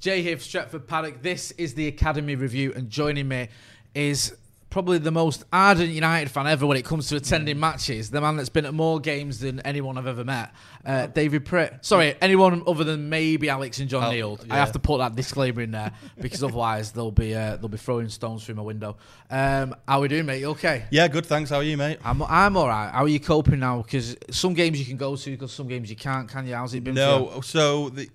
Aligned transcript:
Jay 0.00 0.22
here 0.22 0.36
for 0.38 0.42
Stretford 0.42 0.86
Paddock. 0.86 1.20
This 1.20 1.50
is 1.52 1.74
the 1.74 1.86
Academy 1.86 2.34
Review, 2.34 2.72
and 2.74 2.88
joining 2.88 3.28
me 3.28 3.48
is 3.94 4.34
probably 4.70 4.96
the 4.96 5.10
most 5.10 5.44
ardent 5.52 5.90
United 5.90 6.30
fan 6.30 6.46
ever 6.46 6.64
when 6.66 6.78
it 6.78 6.86
comes 6.86 7.08
to 7.08 7.16
attending 7.16 7.60
matches. 7.60 8.08
The 8.10 8.20
man 8.22 8.36
that's 8.36 8.48
been 8.48 8.64
at 8.64 8.72
more 8.72 8.98
games 8.98 9.40
than 9.40 9.60
anyone 9.60 9.98
I've 9.98 10.06
ever 10.06 10.24
met, 10.24 10.52
uh, 10.86 11.08
David 11.08 11.44
Pritt. 11.44 11.84
Sorry, 11.84 12.14
anyone 12.22 12.62
other 12.66 12.82
than 12.82 13.10
maybe 13.10 13.50
Alex 13.50 13.78
and 13.78 13.90
John 13.90 14.04
Oh, 14.04 14.10
Neal. 14.10 14.40
I 14.48 14.56
have 14.56 14.72
to 14.72 14.78
put 14.78 14.98
that 14.98 15.16
disclaimer 15.16 15.60
in 15.60 15.72
there 15.72 15.92
because 16.18 16.42
otherwise 16.42 16.92
they'll 16.92 17.10
be 17.10 17.34
uh, 17.34 17.56
they'll 17.56 17.68
be 17.68 17.76
throwing 17.76 18.08
stones 18.08 18.42
through 18.46 18.54
my 18.54 18.62
window. 18.62 18.96
Um, 19.28 19.74
how 19.86 19.98
are 19.98 20.00
we 20.00 20.08
doing, 20.08 20.24
mate? 20.24 20.38
You 20.40 20.50
okay? 20.52 20.84
Yeah, 20.90 21.08
good. 21.08 21.26
Thanks. 21.26 21.50
How 21.50 21.56
are 21.56 21.62
you, 21.62 21.76
mate? 21.76 21.98
I'm 22.02 22.22
I'm 22.22 22.56
all 22.56 22.68
right. 22.68 22.90
How 22.90 23.04
are 23.04 23.08
you 23.08 23.20
coping 23.20 23.58
now? 23.58 23.82
Because 23.82 24.16
some 24.30 24.54
games 24.54 24.78
you 24.78 24.86
can 24.86 24.96
go 24.96 25.14
to, 25.14 25.30
because 25.30 25.52
some 25.52 25.68
games 25.68 25.90
you 25.90 25.96
can't. 25.96 26.26
Can 26.26 26.46
you? 26.46 26.54
How's 26.54 26.72
it 26.72 26.84
been? 26.84 26.94
No, 26.94 27.42
so 27.42 27.90
the 27.90 28.08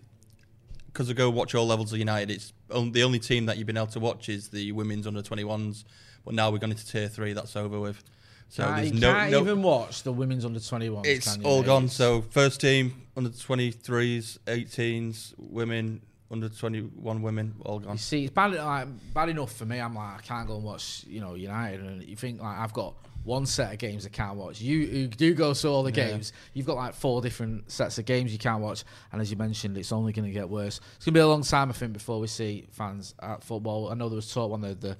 because 0.95 1.09
I 1.09 1.13
go 1.13 1.29
watch 1.29 1.53
all 1.55 1.67
levels 1.67 1.91
of 1.91 1.99
United, 1.99 2.31
it's 2.31 2.53
on, 2.71 2.93
the 2.93 3.03
only 3.03 3.19
team 3.19 3.47
that 3.47 3.57
you've 3.57 3.67
been 3.67 3.75
able 3.75 3.87
to 3.87 3.99
watch 3.99 4.29
is 4.29 4.47
the 4.47 4.71
women's 4.71 5.05
under 5.05 5.21
21s. 5.21 5.83
But 6.23 6.33
now 6.35 6.49
we're 6.49 6.57
going 6.57 6.71
into 6.71 6.87
tier 6.87 7.09
three. 7.09 7.33
That's 7.33 7.57
over 7.57 7.79
with. 7.81 8.01
So 8.47 8.63
Can't- 8.63 8.77
there's 8.77 8.93
no, 8.93 9.11
can't 9.13 9.31
no 9.31 9.41
even 9.41 9.61
watch 9.61 10.03
the 10.03 10.13
women's 10.13 10.45
under 10.45 10.59
21s. 10.59 11.05
it's 11.05 11.33
can 11.33 11.41
you, 11.41 11.47
all 11.47 11.59
mate? 11.59 11.65
gone. 11.65 11.89
So 11.89 12.21
first 12.21 12.61
team 12.61 12.93
under 13.17 13.29
23s, 13.29 14.37
18s, 14.47 15.33
women 15.37 16.01
under 16.31 16.47
21 16.47 17.21
women, 17.21 17.55
all 17.65 17.79
gone. 17.79 17.93
You 17.93 17.97
see, 17.97 18.23
it's 18.23 18.33
bad, 18.33 18.53
like, 18.53 18.87
bad 19.13 19.29
enough 19.29 19.51
for 19.51 19.65
me. 19.65 19.79
I'm 19.79 19.93
like, 19.93 20.19
I 20.19 20.21
can't 20.25 20.47
go 20.47 20.55
and 20.55 20.63
watch, 20.63 21.03
you 21.07 21.19
know, 21.19 21.35
United, 21.35 21.81
and 21.81 22.03
you 22.03 22.15
think 22.15 22.41
like 22.41 22.57
I've 22.57 22.73
got 22.73 22.93
one 23.25 23.45
set 23.45 23.73
of 23.73 23.79
games 23.79 24.05
I 24.05 24.09
can't 24.09 24.37
watch. 24.37 24.61
You 24.61 24.85
who 24.87 25.07
do 25.07 25.33
go 25.33 25.53
to 25.53 25.67
all 25.67 25.83
the 25.83 25.91
Yeah. 25.91 26.11
games, 26.11 26.31
you've 26.53 26.65
got 26.65 26.77
like 26.77 26.93
four 26.93 27.21
different 27.21 27.69
sets 27.69 27.97
of 27.97 28.05
games 28.05 28.31
you 28.31 28.39
can't 28.39 28.61
watch, 28.61 28.83
and 29.11 29.21
as 29.21 29.29
you 29.29 29.35
mentioned, 29.37 29.77
it's 29.77 29.91
only 29.91 30.13
going 30.13 30.25
to 30.27 30.31
get 30.31 30.49
worse. 30.49 30.79
It's 30.95 31.05
going 31.05 31.13
to 31.13 31.17
be 31.17 31.21
a 31.21 31.27
long 31.27 31.41
time, 31.43 31.69
I 31.69 31.73
think, 31.73 31.91
before 31.93 32.19
we 32.19 32.27
see 32.27 32.67
fans 32.71 33.13
at 33.21 33.43
football. 33.43 33.89
I 33.91 33.95
know 33.95 34.07
there 34.07 34.15
was 34.15 34.31
talk 34.33 34.53
on 34.53 34.61
the 34.61 34.75
the 34.75 34.95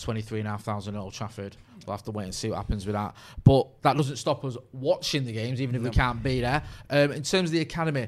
twenty-three 0.00 0.38
and 0.40 0.46
a 0.48 0.52
half 0.52 0.62
thousand 0.62 0.94
at 0.94 1.00
Old 1.00 1.12
Trafford. 1.14 1.56
We'll 1.86 1.96
have 1.96 2.04
to 2.04 2.10
wait 2.10 2.24
and 2.24 2.34
see 2.34 2.50
what 2.50 2.56
happens 2.58 2.84
with 2.84 2.94
that. 2.94 3.14
But 3.42 3.66
that 3.82 3.96
doesn't 3.96 4.16
stop 4.16 4.44
us 4.44 4.56
watching 4.72 5.24
the 5.24 5.32
games, 5.32 5.60
even 5.62 5.74
if 5.74 5.82
we 5.82 5.90
can't 5.90 6.22
be 6.22 6.42
there. 6.42 6.62
Um, 6.90 7.12
in 7.12 7.22
terms 7.22 7.48
of 7.48 7.52
the 7.52 7.60
academy. 7.60 8.06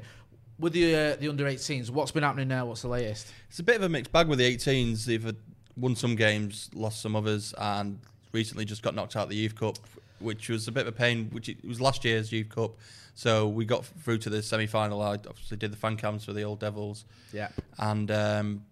With 0.59 0.73
the 0.73 0.95
uh, 0.95 1.15
the 1.15 1.27
under 1.29 1.45
18s, 1.45 1.89
what's 1.89 2.11
been 2.11 2.21
happening 2.21 2.47
now? 2.47 2.67
What's 2.67 2.83
the 2.83 2.87
latest? 2.87 3.25
It's 3.49 3.57
a 3.57 3.63
bit 3.63 3.77
of 3.77 3.81
a 3.81 3.89
mixed 3.89 4.11
bag 4.11 4.27
with 4.27 4.37
the 4.37 4.55
18s. 4.55 5.03
They've 5.05 5.35
won 5.75 5.95
some 5.95 6.15
games, 6.15 6.69
lost 6.75 7.01
some 7.01 7.15
others, 7.15 7.55
and 7.57 7.99
recently 8.33 8.65
just 8.65 8.81
got 8.81 8.95
knocked 8.95 9.15
out 9.15 9.23
of 9.23 9.29
the 9.29 9.35
Youth 9.35 9.55
Cup, 9.55 9.77
which 10.19 10.49
was 10.49 10.67
a 10.67 10.71
bit 10.71 10.81
of 10.81 10.87
a 10.93 10.97
pain. 10.97 11.29
Which 11.31 11.47
it 11.47 11.63
was 11.65 11.79
last 11.79 12.03
year's 12.03 12.31
Youth 12.31 12.49
Cup, 12.49 12.71
so 13.15 13.47
we 13.47 13.63
got 13.63 13.85
through 13.85 14.17
to 14.19 14.29
the 14.29 14.43
semi-final. 14.43 15.01
I 15.01 15.13
obviously 15.13 15.57
did 15.57 15.71
the 15.71 15.77
fan 15.77 15.95
cams 15.95 16.25
for 16.25 16.33
the 16.33 16.43
Old 16.43 16.59
Devils, 16.59 17.05
Yeah. 17.31 17.49
and 17.77 18.09
um, 18.11 18.65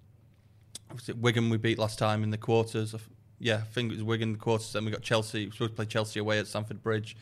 was 0.92 1.08
Wigan 1.16 1.50
we 1.50 1.58
beat 1.58 1.80
last 1.80 1.98
time 2.00 2.24
in 2.24 2.32
the 2.32 2.38
quarters. 2.38 2.94
Yeah, 3.40 3.58
I 3.58 3.62
think 3.62 3.92
it 3.92 3.96
was 3.96 4.04
Wigan 4.04 4.30
in 4.30 4.34
the 4.34 4.40
quarters. 4.40 4.74
Then 4.74 4.86
we 4.86 4.92
got 4.92 5.02
Chelsea. 5.02 5.42
We 5.42 5.46
were 5.48 5.52
supposed 5.54 5.72
to 5.72 5.76
play 5.78 5.86
Chelsea 5.86 6.20
away 6.20 6.40
at 6.40 6.48
Stamford 6.48 6.84
Bridge, 6.84 7.16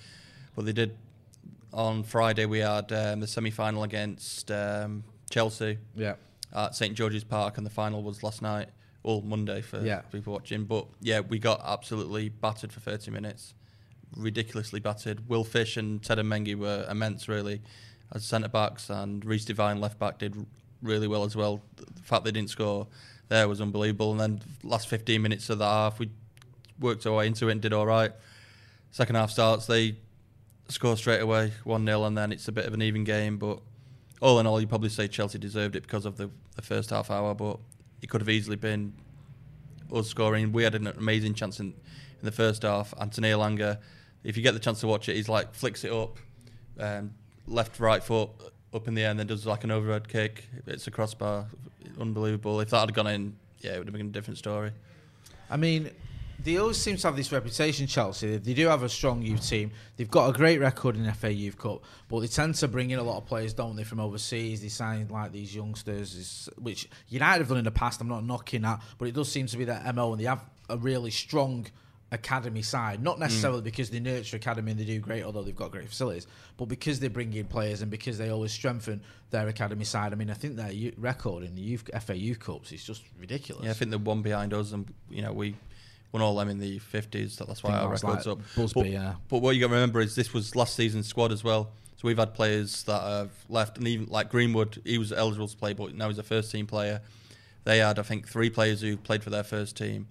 but 0.56 0.66
they 0.66 0.74
did. 0.74 0.98
On 1.72 2.02
Friday 2.02 2.48
we 2.48 2.60
had 2.60 2.92
um, 2.92 3.20
the 3.20 3.28
semi-final 3.28 3.84
against 3.84 4.50
um, 4.50 5.04
Chelsea 5.30 5.78
Yeah. 5.96 6.16
at 6.52 6.74
St 6.76 6.96
George's 6.96 7.24
Park, 7.24 7.58
and 7.58 7.66
the 7.66 7.70
final 7.70 8.02
was 8.02 8.24
last 8.24 8.42
night, 8.42 8.70
or 9.10 9.24
Monday 9.24 9.62
for 9.62 9.82
Yeah. 9.84 10.02
people 10.02 10.34
watching. 10.34 10.66
But 10.66 10.86
yeah, 11.02 11.22
we 11.22 11.40
got 11.40 11.62
absolutely 11.66 12.30
battered 12.30 12.72
for 12.72 12.80
30 12.80 13.10
minutes, 13.12 13.54
ridiculously 14.16 14.80
battered. 14.80 15.28
Will 15.28 15.44
Fish 15.44 15.78
and 15.78 16.02
Teden 16.02 16.28
Mengi 16.28 16.56
were 16.56 16.86
immense, 16.90 17.28
really, 17.28 17.62
as 18.12 18.24
centre 18.24 18.48
backs, 18.50 18.90
and 18.90 19.26
Reece 19.26 19.46
Devine 19.46 19.82
left 19.82 19.98
back 20.00 20.20
did 20.20 20.46
really 20.82 21.08
well 21.08 21.24
as 21.24 21.36
well. 21.36 21.62
The 21.76 22.04
fact 22.04 22.24
they 22.24 22.32
didn't 22.32 22.52
score 22.52 22.88
there 23.30 23.48
was 23.48 23.62
unbelievable. 23.62 24.12
And 24.12 24.20
then 24.20 24.42
last 24.64 24.88
15 24.88 25.22
minutes 25.22 25.50
of 25.50 25.60
the 25.60 25.66
half, 25.66 26.00
we 26.00 26.10
worked 26.80 27.06
our 27.06 27.14
way 27.14 27.28
into 27.28 27.48
it 27.50 27.52
and 27.54 27.62
did 27.62 27.74
all 27.74 27.86
right. 27.86 28.12
Second 28.92 29.16
half 29.16 29.30
starts, 29.32 29.66
they 29.68 29.98
score 30.68 30.98
straight 30.98 31.22
away, 31.22 31.52
1 31.64 31.86
0, 31.86 32.04
and 32.06 32.18
then 32.18 32.32
it's 32.32 32.48
a 32.48 32.52
bit 32.52 32.66
of 32.66 32.74
an 32.74 32.82
even 32.82 33.04
game. 33.04 33.38
But 33.38 33.60
all 34.22 34.40
in 34.40 34.48
all, 34.48 34.60
you 34.60 34.66
probably 34.68 34.90
say 34.90 35.08
Chelsea 35.08 35.38
deserved 35.38 35.76
it 35.76 35.84
because 35.84 36.06
of 36.06 36.18
the, 36.18 36.30
the 36.56 36.62
first 36.64 36.90
half 36.90 37.12
hour, 37.12 37.36
but 37.36 37.60
it 38.02 38.10
could 38.10 38.22
have 38.22 38.30
easily 38.30 38.56
been 38.56 38.94
us 39.94 40.08
scoring. 40.08 40.52
We 40.52 40.64
had 40.64 40.76
an 40.76 40.88
amazing 40.88 41.34
chance 41.34 41.60
in, 41.60 41.68
in 41.68 42.24
the 42.24 42.32
first 42.32 42.64
half. 42.64 42.94
Anthony 43.00 43.30
Elanga, 43.30 43.80
if 44.24 44.38
you 44.38 44.44
get 44.44 44.54
the 44.54 44.60
chance 44.60 44.80
to 44.82 44.88
watch 44.88 45.10
it, 45.10 45.16
he's 45.16 45.30
like 45.30 45.54
flicks 45.54 45.84
it 45.84 45.92
up, 45.92 46.18
um, 46.80 47.12
left, 47.48 47.80
right 47.80 48.04
foot 48.04 48.30
up 48.74 48.88
in 48.88 48.94
the 48.94 49.04
air, 49.04 49.12
and 49.12 49.20
then 49.20 49.28
does 49.28 49.46
like 49.46 49.64
an 49.64 49.72
overhead 49.72 50.08
kick. 50.08 50.48
It's 50.68 50.88
a 50.88 50.92
crossbar, 50.92 51.48
unbelievable. 52.00 52.60
If 52.60 52.70
that 52.70 52.82
had 52.82 52.94
gone 52.94 53.08
in, 53.08 53.36
yeah, 53.60 53.74
it 53.74 53.80
would 53.80 53.88
have 53.88 53.96
been 53.96 54.08
a 54.08 54.12
different 54.12 54.38
story. 54.38 54.72
I 55.50 55.58
mean, 55.58 55.90
they 56.44 56.58
always 56.58 56.78
seem 56.78 56.96
to 56.96 57.08
have 57.08 57.16
this 57.16 57.32
reputation, 57.32 57.86
Chelsea. 57.88 58.38
They 58.38 58.54
do 58.54 58.68
have 58.68 58.84
a 58.84 58.90
strong 58.90 59.22
youth 59.22 59.48
team. 59.48 59.72
They've 59.98 60.10
got 60.10 60.30
a 60.30 60.34
great 60.34 60.60
record 60.60 60.96
in 60.96 61.12
FA 61.14 61.32
Youth 61.34 61.58
Cup, 61.58 61.84
but 62.08 62.22
they 62.22 62.28
tend 62.28 62.56
to 62.56 62.68
bring 62.68 62.92
in 62.92 63.00
a 63.00 63.04
lot 63.04 63.18
of 63.18 63.26
players, 63.26 63.54
don't 63.54 63.76
they, 63.76 63.84
from 63.84 64.00
overseas? 64.00 64.62
They 64.62 64.70
sign 64.70 65.08
like 65.10 65.32
these 65.32 65.54
youngsters, 65.54 66.50
which 66.58 66.88
United 67.10 67.40
have 67.40 67.50
done 67.50 67.58
in 67.58 67.66
the 67.66 67.72
past. 67.72 68.00
I'm 68.00 68.08
not 68.08 68.26
knocking 68.26 68.62
that, 68.62 68.82
but 68.98 69.08
it 69.08 69.14
does 69.14 69.30
seem 69.32 69.48
to 69.48 69.58
be 69.58 69.66
their 69.66 69.82
MO, 69.94 70.14
and 70.14 70.22
they 70.22 70.26
have 70.26 70.44
a 70.70 70.78
really 70.78 71.12
strong 71.12 71.68
academy 72.12 72.62
side. 72.62 73.04
Not 73.04 73.20
necessarily 73.20 73.62
mm. 73.62 73.66
because 73.66 73.90
they 73.90 74.00
nurture 74.00 74.38
academy 74.38 74.72
and 74.72 74.80
they 74.80 74.86
do 74.86 75.00
great, 75.00 75.24
although 75.24 75.44
they've 75.44 75.56
got 75.56 75.72
great 75.72 75.88
facilities, 75.88 76.28
but 76.58 76.66
because 76.66 77.00
they 77.00 77.08
bring 77.08 77.34
in 77.34 77.46
players 77.46 77.82
and 77.82 77.92
because 77.92 78.18
they 78.18 78.30
always 78.30 78.52
strengthen 78.52 79.02
their 79.30 79.48
academy 79.48 79.84
side. 79.84 80.14
I 80.14 80.16
mean, 80.16 80.30
I 80.30 80.34
think 80.34 80.56
their 80.56 80.72
record 80.98 81.44
in 81.44 81.56
the 81.56 81.62
youth, 81.62 81.90
FA 82.02 82.16
Youth 82.16 82.40
Cups 82.40 82.72
is 82.72 82.84
just 82.84 83.04
ridiculous. 83.20 83.66
Yeah, 83.66 83.72
I 83.72 83.74
think 83.74 83.92
they're 83.92 84.00
one 84.00 84.22
behind 84.22 84.54
us, 84.54 84.72
and 84.72 84.92
you 85.10 85.22
know 85.22 85.34
we 85.34 85.56
won 86.12 86.22
all 86.22 86.36
them 86.36 86.50
in 86.50 86.60
the 86.60 86.80
fifties. 86.80 87.34
So 87.34 87.46
that's 87.46 87.64
why 87.64 87.72
our 87.72 87.84
that 87.96 88.04
records 88.04 88.26
like 88.26 88.38
up. 88.38 88.40
Busby, 88.56 88.82
but, 88.82 88.90
yeah. 88.90 89.14
but 89.28 89.42
what 89.42 89.56
you 89.56 89.62
got 89.62 89.68
to 89.68 89.74
remember 89.74 90.02
is 90.02 90.16
this 90.16 90.34
was 90.34 90.56
last 90.56 90.76
season's 90.76 91.08
squad 91.08 91.32
as 91.32 91.44
well. 91.44 91.72
So 91.98 92.08
we've 92.08 92.18
had 92.18 92.34
players 92.34 92.84
that 92.84 93.02
have 93.02 93.32
left, 93.50 93.78
and 93.78 93.88
even 93.88 94.08
like 94.08 94.30
Greenwood, 94.30 94.82
he 94.86 94.98
was 94.98 95.12
eligible 95.12 95.50
to 95.50 95.58
play, 95.58 95.74
but 95.74 95.94
now 95.96 96.08
he's 96.08 96.18
a 96.18 96.24
first 96.24 96.52
team 96.52 96.66
player. 96.66 97.02
They 97.66 97.80
had, 97.80 98.00
I 98.00 98.04
think, 98.04 98.28
three 98.28 98.50
players 98.50 98.80
who 98.80 98.96
played 98.96 99.22
for 99.22 99.30
their 99.30 99.44
first 99.44 99.76
team, 99.76 100.08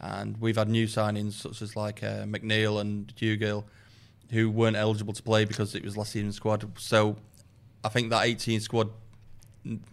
and 0.00 0.40
we've 0.40 0.56
had 0.56 0.68
new 0.68 0.86
signings 0.86 1.32
such 1.32 1.60
as 1.60 1.74
like 1.74 2.02
uh, 2.02 2.22
McNeil 2.24 2.80
and 2.80 3.12
Hugill, 3.16 3.64
who 4.30 4.50
weren't 4.50 4.76
eligible 4.76 5.12
to 5.12 5.22
play 5.22 5.44
because 5.44 5.74
it 5.74 5.84
was 5.84 5.96
last 5.96 6.12
season's 6.12 6.36
squad. 6.36 6.70
So 6.78 7.16
I 7.84 7.88
think 7.88 8.10
that 8.10 8.24
18 8.24 8.60
squad 8.60 8.90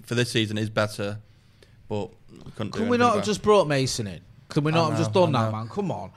for 0.03 0.15
this 0.15 0.29
season 0.29 0.57
is 0.57 0.69
better, 0.69 1.17
but 1.87 2.11
couldn't 2.55 2.73
Can 2.73 2.89
we 2.89 2.97
not 2.97 3.15
have 3.15 3.25
just 3.25 3.41
brought 3.41 3.67
Mason 3.67 4.05
in? 4.05 4.21
Can 4.49 4.63
we 4.63 4.71
not 4.71 4.89
have 4.89 4.99
just 4.99 5.15
know, 5.15 5.21
done 5.25 5.31
that, 5.33 5.51
man? 5.51 5.69
Come 5.69 5.91
on, 5.91 6.11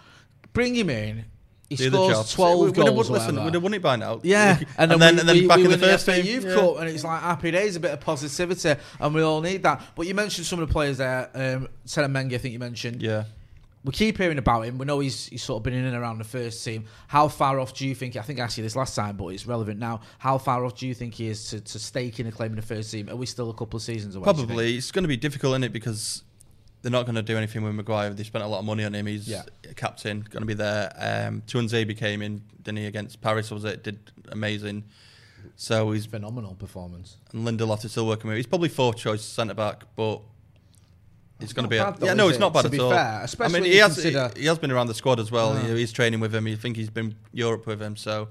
bring 0.53 0.75
him 0.75 0.91
in. 0.91 1.25
He 1.69 1.77
do 1.77 1.91
scores 1.91 2.33
twelve 2.33 2.75
goals. 2.75 3.09
won- 3.09 3.19
listen, 3.19 3.45
we'd 3.45 3.55
have 3.55 3.63
won 3.63 3.75
it 3.75 3.83
by 3.83 3.97
now. 3.97 4.21
Yeah, 4.23 4.59
and, 4.77 4.91
then, 4.91 4.99
we, 4.99 5.07
and 5.07 5.29
then 5.29 5.37
we, 5.37 5.47
back 5.47 5.57
we 5.59 5.65
in 5.65 5.71
the 5.71 5.79
first 5.79 6.05
team. 6.05 6.25
Youth 6.25 6.45
yeah. 6.45 6.55
Cup, 6.55 6.81
and 6.81 6.89
it's 6.89 7.05
like 7.05 7.23
happy 7.23 7.51
days, 7.51 7.77
a 7.77 7.81
bit 7.81 7.93
of 7.93 8.01
positivity, 8.01 8.75
and 9.01 9.15
we 9.15 9.23
all 9.23 9.41
need 9.41 9.63
that. 9.63 9.83
But 9.95 10.07
you 10.07 10.15
mentioned 10.15 10.47
some 10.47 10.61
of 10.61 10.69
the 10.69 10.73
players 10.73 10.99
there. 10.99 11.31
Um, 11.35 11.69
Mengi, 11.87 12.35
I 12.35 12.39
think 12.39 12.53
you 12.53 12.59
mentioned. 12.59 13.01
Yeah. 13.01 13.25
We 13.85 13.91
keep 13.91 14.17
hearing 14.17 14.39
about 14.39 14.61
him. 14.61 14.79
We 14.79 14.87
know 14.87 15.01
he's, 15.01 15.27
he's 15.27 15.43
sort 15.43 15.59
of 15.59 15.65
been 15.65 15.75
in 15.75 15.85
and 15.85 15.97
around 15.97 16.19
the 16.19 16.25
first 16.25 16.65
team. 16.65 16.85
How 17.09 17.27
far 17.27 17.59
off 17.59 17.75
do 17.75 17.85
you 17.85 17.97
think? 17.97 18.15
I 18.17 18.23
think 18.23 18.39
I 18.39 18.45
asked 18.45 18.57
you 18.57 18.63
this 18.63 18.77
last 18.77 18.95
time, 18.95 19.17
but 19.17 19.27
it's 19.29 19.45
relevant 19.45 19.81
now. 19.81 20.03
How 20.19 20.39
far 20.39 20.65
off 20.65 20.77
do 20.77 20.87
you 20.87 20.95
think 20.95 21.15
he 21.15 21.27
is 21.27 21.51
to, 21.51 21.61
to 21.61 21.79
staking 21.81 22.29
a 22.29 22.33
claim 22.33 22.51
in 22.51 22.57
the 22.57 22.63
first 22.63 22.93
team? 22.93 23.11
Are 23.11 23.17
we 23.17 23.27
still 23.27 23.51
a 23.51 23.55
couple 23.55 23.79
of 23.79 23.83
seasons 23.83 24.15
away? 24.15 24.25
do 24.25 24.31
you 24.31 24.37
think? 24.37 24.49
Probably. 24.49 24.77
It's 24.77 24.93
going 24.93 25.03
to 25.03 25.09
be 25.09 25.17
difficult, 25.17 25.55
isn't 25.55 25.65
it, 25.65 25.73
because 25.73 26.23
they're 26.83 26.93
not 26.93 27.07
going 27.07 27.15
to 27.15 27.23
do 27.23 27.37
anything 27.37 27.63
with 27.63 27.75
Maguire. 27.75 28.11
They 28.11 28.25
spent 28.25 28.45
a 28.45 28.49
lot 28.49 28.59
of 28.59 28.65
money 28.65 28.85
on 28.85 28.95
him. 28.95 29.07
He's 29.07 29.29
Yeah. 29.29 29.43
a 29.71 29.75
captain, 29.75 30.21
going 30.29 30.43
to 30.43 30.47
be 30.47 30.55
there. 30.55 30.93
Um, 30.99 31.43
Tuanzebe 31.47 31.97
came 31.97 32.21
in, 32.23 32.43
didn't 32.63 32.79
he, 32.79 32.87
against 32.87 33.21
Paris, 33.21 33.51
was 33.51 33.65
it? 33.65 33.83
Did 33.85 33.99
amazing. 34.31 34.85
So 35.57 35.93
he's 35.93 36.07
phenomenal 36.07 36.55
performance. 36.55 37.17
and 37.33 37.47
Lindelof 37.47 37.85
is 37.85 37.93
still 37.93 38.07
working 38.07 38.29
with. 38.29 38.35
him. 38.35 38.39
He's 38.39 38.47
probably 38.47 38.69
fourth 38.69 38.97
choice 38.97 39.23
centre 39.23 39.55
back, 39.55 39.85
but 39.97 40.21
it's 41.41 41.53
going 41.53 41.65
to 41.65 41.69
be. 41.69 41.79
not 41.79 41.97
A, 41.97 42.01
though, 42.01 42.07
yeah, 42.07 42.15
no, 42.15 42.29
it's 42.29 42.37
it? 42.37 42.41
not 42.41 42.53
bad 42.55 42.63
To 42.63 42.67
at 42.67 42.73
be 42.73 42.81
all. 42.81 42.91
fair, 42.91 43.21
especially 43.23 43.59
I 43.59 43.61
mean, 43.63 43.71
he 43.73 43.79
has 43.79 43.95
consider- 43.95 44.31
he, 44.35 44.41
he 44.43 44.47
has 44.47 44.59
been 44.59 44.71
around 44.73 44.87
the 44.89 44.95
squad 44.95 45.21
as 45.21 45.31
well. 45.31 45.55
Yeah. 45.55 45.63
You 45.63 45.69
know, 45.69 45.75
he's 45.77 45.93
training 45.93 46.21
with 46.21 46.35
him. 46.35 46.47
You 46.49 46.57
think 46.57 46.77
he's 46.77 46.91
been 46.91 47.15
Europe 47.33 47.67
with 47.67 47.81
him, 47.83 47.97
so 47.97 48.29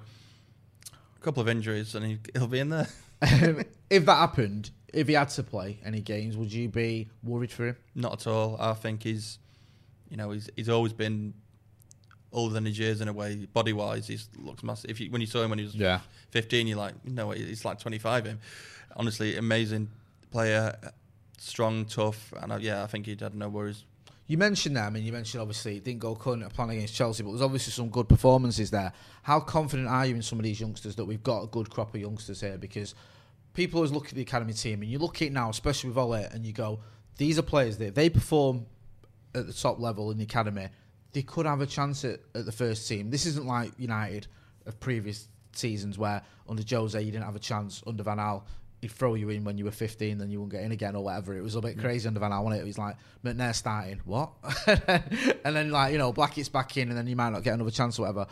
a 0.94 1.24
couple 1.24 1.42
of 1.42 1.48
injuries 1.50 1.96
and 1.96 2.06
he, 2.06 2.20
he'll 2.34 2.48
be 2.48 2.60
in 2.60 2.70
there. 2.70 2.88
if 3.22 4.06
that 4.06 4.16
happened, 4.16 4.72
if 4.94 5.08
he 5.08 5.14
had 5.14 5.30
to 5.30 5.44
play 5.44 5.80
any 5.86 6.02
games, 6.02 6.36
would 6.38 6.52
you 6.52 6.70
be 6.70 7.10
worried 7.24 7.52
for 7.52 7.68
him? 7.68 7.78
Not 7.96 8.14
at 8.14 8.28
all. 8.28 8.58
I 8.60 8.74
think 8.74 9.04
he's, 9.04 9.40
you 10.10 10.18
know, 10.18 10.32
he's 10.32 10.50
he's 10.56 10.70
always 10.70 10.94
been 10.94 11.34
older 12.34 12.54
than 12.54 12.66
his 12.66 12.80
years 12.80 13.02
in 13.02 13.08
a 13.08 13.14
way. 13.14 13.46
Body 13.54 13.74
wise, 13.74 14.08
he 14.08 14.18
looks 14.40 14.64
massive. 14.64 14.90
If 14.90 15.00
you 15.00 15.12
when 15.12 15.22
you 15.22 15.28
saw 15.28 15.42
him 15.44 15.50
when 15.50 15.60
he 15.60 15.66
was 15.66 15.76
Yeah. 15.76 16.00
15, 16.32 16.68
you're 16.68 16.78
like, 16.78 16.94
no, 17.06 17.32
he's 17.32 17.66
like 17.66 17.80
25. 17.80 18.26
Him, 18.26 18.40
honestly, 18.96 19.36
amazing 19.38 19.90
player, 20.32 20.76
strong, 21.38 21.86
tough, 21.86 22.34
and 22.42 22.54
uh, 22.54 22.58
yeah, 22.62 22.84
I 22.84 22.88
think 22.88 23.06
he'd 23.06 23.20
had 23.22 23.36
no 23.36 23.50
worries. 23.50 23.84
You 24.28 24.38
mentioned 24.38 24.78
that. 24.78 24.86
I 24.86 24.90
mean, 24.92 25.04
you 25.04 25.12
mentioned 25.12 25.42
obviously 25.42 25.76
it 25.76 25.84
didn't 25.84 26.00
go 26.00 26.12
according 26.14 26.48
to 26.48 26.50
plan 26.56 26.70
against 26.70 26.96
Chelsea, 26.96 27.22
but 27.22 27.32
there's 27.32 27.42
obviously 27.42 27.72
some 27.74 27.90
good 27.90 28.08
performances 28.08 28.72
there. 28.72 28.94
How 29.24 29.42
confident 29.42 29.90
are 29.90 30.06
you 30.06 30.16
in 30.16 30.22
some 30.22 30.40
of 30.40 30.44
these 30.46 30.62
youngsters 30.62 30.96
that 30.96 31.04
we've 31.04 31.22
got 31.24 31.42
a 31.44 31.48
good 31.48 31.70
crop 31.70 31.94
of 31.94 32.00
youngsters 32.00 32.40
here? 32.40 32.58
Because 32.58 32.96
people 33.54 33.80
always 33.80 33.92
look 33.92 34.08
at 34.08 34.14
the 34.14 34.22
academy 34.22 34.54
team, 34.54 34.82
and 34.82 34.92
you 34.92 35.00
look 35.00 35.18
at 35.18 35.28
it 35.28 35.34
now, 35.34 35.50
especially 35.50 35.90
with 35.90 35.98
Ole, 35.98 36.14
and 36.14 36.46
you 36.46 36.54
go, 36.54 36.80
these 37.18 37.38
are 37.38 37.44
players 37.44 37.78
that 37.78 37.88
if 37.88 37.96
they 37.96 38.10
perform 38.10 38.66
at 39.36 39.48
the 39.48 39.54
top 39.54 39.80
level 39.80 40.12
in 40.12 40.18
the 40.18 40.24
academy, 40.24 40.68
they 41.14 41.22
could 41.22 41.46
have 41.46 41.62
a 41.62 41.66
chance 41.66 42.06
at, 42.06 42.20
at 42.34 42.46
the 42.46 42.52
first 42.52 42.88
team. 42.88 43.10
This 43.10 43.26
isn't 43.26 43.46
like 43.46 43.72
United 43.78 44.28
of 44.66 44.80
previous 44.80 45.28
seasons 45.54 45.98
where 45.98 46.22
under 46.48 46.64
Jose 46.68 47.02
you 47.02 47.12
didn't 47.12 47.26
have 47.26 47.36
a 47.36 47.40
chance, 47.40 47.84
under 47.86 48.04
Van 48.04 48.18
Gaal 48.18 48.44
he'd 48.82 48.92
throw 48.92 49.14
you 49.14 49.30
in 49.30 49.44
when 49.44 49.58
you 49.58 49.66
were 49.66 49.72
15, 49.72 50.18
then 50.18 50.30
you 50.32 50.40
wouldn't 50.40 50.52
get 50.52 50.64
in 50.64 50.72
again 50.72 50.96
or 50.96 51.04
whatever. 51.04 51.36
It 51.36 51.42
was 51.42 51.56
a 51.56 51.62
bit 51.62 51.78
mm. 51.78 51.82
crazy 51.82 52.08
under 52.08 52.20
Van 52.20 52.32
it? 52.32 52.60
It 52.60 52.66
was 52.66 52.78
like 52.78 52.98
McNair 53.24 53.56
starting, 53.56 54.02
what? 54.06 54.32
and 54.68 55.56
then 55.56 55.70
like 55.70 55.92
you 55.92 55.98
know 55.98 56.12
Blackett's 56.12 56.50
back 56.50 56.76
in, 56.78 56.90
and 56.90 56.98
then 56.98 57.08
you 57.08 57.16
might 57.16 57.30
not 57.30 57.44
get 57.44 57.54
another 57.54 57.72
chance 57.72 58.00
or 58.00 58.04
whatever. 58.04 58.28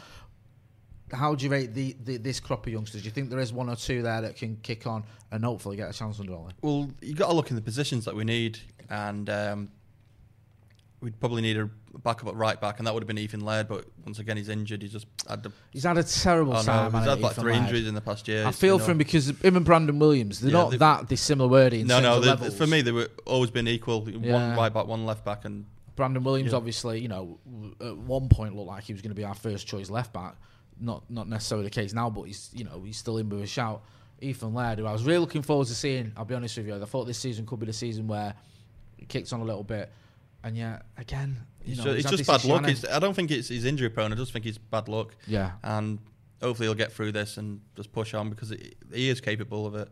How 1.11 1.35
do 1.35 1.43
you 1.45 1.51
rate 1.51 1.73
the, 1.73 1.95
the 2.03 2.17
this 2.17 2.39
crop 2.39 2.65
of 2.67 2.73
youngsters? 2.73 3.01
Do 3.01 3.05
you 3.05 3.11
think 3.11 3.29
there 3.29 3.39
is 3.39 3.51
one 3.53 3.69
or 3.69 3.75
two 3.75 4.01
there 4.01 4.21
that 4.21 4.35
can 4.35 4.57
kick 4.63 4.85
on 4.87 5.03
and 5.31 5.43
hopefully 5.43 5.75
get 5.77 5.89
a 5.89 5.93
chance 5.93 6.19
under 6.19 6.33
Ole? 6.33 6.51
Well, 6.61 6.89
you 7.01 7.13
got 7.15 7.27
to 7.29 7.33
look 7.33 7.49
in 7.49 7.55
the 7.55 7.61
positions 7.61 8.05
that 8.05 8.15
we 8.15 8.23
need, 8.23 8.59
and 8.89 9.29
um, 9.29 9.69
we'd 11.01 11.19
probably 11.19 11.41
need 11.41 11.57
a 11.57 11.69
backup 12.03 12.27
at 12.27 12.35
right 12.35 12.59
back, 12.59 12.77
and 12.79 12.87
that 12.87 12.93
would 12.93 13.01
have 13.03 13.07
been 13.07 13.17
Ethan 13.17 13.39
Laird. 13.41 13.67
But 13.67 13.85
once 14.05 14.19
again, 14.19 14.37
he's 14.37 14.49
injured. 14.49 14.81
He's 14.81 14.91
just 14.91 15.07
had 15.27 15.43
the. 15.43 15.51
He's 15.71 15.83
had 15.83 15.97
a 15.97 16.03
terrible 16.03 16.53
Oh 16.55 16.61
no, 16.61 16.89
he's 16.89 17.05
had 17.07 17.19
like 17.21 17.35
three 17.35 17.53
Laird? 17.53 17.63
injuries 17.65 17.87
in 17.87 17.95
the 17.95 18.01
past 18.01 18.27
year. 18.27 18.45
I 18.45 18.51
feel 18.51 18.77
for 18.79 18.91
him 18.91 18.97
because 18.97 19.29
him 19.29 19.55
and 19.55 19.65
Brandon 19.65 19.97
Williams, 19.99 20.39
they're 20.41 20.51
Yeah, 20.51 20.57
not 20.57 20.69
they've- 20.71 20.79
that 20.79 21.07
dissimilar 21.07 21.49
wording. 21.49 21.87
No, 21.87 21.99
no. 21.99 22.19
they- 22.19 22.49
For 22.51 22.67
me, 22.67 22.81
they 22.81 22.91
were 22.91 23.09
always 23.25 23.49
been 23.51 23.67
equal. 23.67 24.07
Yeah. 24.09 24.33
One 24.33 24.57
right 24.57 24.73
back, 24.73 24.85
one 24.87 25.05
left 25.05 25.23
back, 25.25 25.45
and 25.45 25.65
Brandon 25.95 26.23
Williams 26.23 26.51
Yeah. 26.51 26.57
obviously, 26.57 27.01
you 27.01 27.07
know, 27.09 27.39
w- 27.45 27.75
at 27.81 27.97
one 27.97 28.29
point 28.29 28.55
looked 28.55 28.67
like 28.69 28.83
he 28.85 28.93
was 28.93 29.01
going 29.01 29.09
to 29.11 29.15
be 29.15 29.25
our 29.25 29.35
first 29.35 29.67
choice 29.67 29.89
left 29.89 30.13
back. 30.13 30.35
Not 30.79 31.09
not 31.09 31.27
necessarily 31.27 31.65
the 31.65 31.71
case 31.71 31.93
now, 31.93 32.09
but 32.09 32.23
he's 32.23 32.49
you 32.53 32.63
know 32.63 32.81
he's 32.83 32.97
still 32.97 33.17
in 33.17 33.29
with 33.29 33.41
a 33.41 33.47
shout. 33.47 33.81
Ethan 34.21 34.53
Laird, 34.53 34.79
who 34.79 34.85
I 34.85 34.91
was 34.91 35.03
really 35.03 35.19
looking 35.19 35.41
forward 35.41 35.67
to 35.67 35.75
seeing. 35.75 36.11
I'll 36.17 36.25
be 36.25 36.35
honest 36.35 36.57
with 36.57 36.67
you, 36.67 36.75
I 36.75 36.85
thought 36.85 37.05
this 37.05 37.17
season 37.17 37.45
could 37.45 37.59
be 37.59 37.65
the 37.65 37.73
season 37.73 38.07
where 38.07 38.33
he 38.97 39.05
kicks 39.05 39.31
on 39.31 39.39
a 39.39 39.45
little 39.45 39.63
bit, 39.63 39.91
and 40.43 40.57
yet 40.57 40.83
again, 40.97 41.37
you 41.63 41.73
it's 41.73 41.83
know, 41.85 41.93
he's 41.93 42.05
it's 42.05 42.17
just 42.17 42.27
bad 42.27 42.43
luck. 42.45 42.67
It's, 42.67 42.85
I 42.87 42.99
don't 42.99 43.13
think 43.13 43.31
it's 43.31 43.47
he's 43.47 43.65
injury 43.65 43.89
prone. 43.89 44.11
I 44.11 44.15
just 44.15 44.33
think 44.33 44.45
it's 44.45 44.57
bad 44.57 44.87
luck. 44.87 45.15
yeah, 45.27 45.51
and 45.63 45.99
hopefully 46.41 46.67
he'll 46.67 46.75
get 46.75 46.91
through 46.91 47.11
this 47.11 47.37
and 47.37 47.61
just 47.75 47.91
push 47.91 48.13
on 48.13 48.29
because 48.29 48.49
he 48.49 48.73
he 48.93 49.09
is 49.09 49.21
capable 49.21 49.65
of 49.65 49.75
it. 49.75 49.89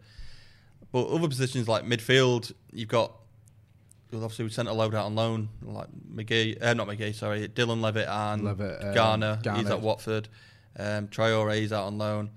But 0.91 1.07
other 1.07 1.27
positions 1.27 1.67
like 1.67 1.83
midfield, 1.85 2.53
you've 2.71 2.87
got 2.89 3.13
obviously 4.13 4.45
we 4.45 4.51
sent 4.51 4.67
a 4.69 4.73
load 4.73 4.95
out 4.95 5.05
on 5.05 5.15
loan 5.15 5.49
like 5.61 5.87
McGee, 6.13 6.61
uh, 6.61 6.73
not 6.73 6.87
McGee, 6.87 7.13
sorry, 7.13 7.47
Dylan 7.47 7.81
Levitt 7.81 8.07
and 8.07 8.43
Levitt, 8.43 8.83
um, 8.83 8.93
Garner. 8.93 9.39
He's 9.55 9.69
at 9.69 9.81
Watford. 9.81 10.29
Um, 10.77 11.07
Traore 11.07 11.59
is 11.59 11.73
out 11.73 11.85
on 11.85 11.97
loan, 11.97 12.29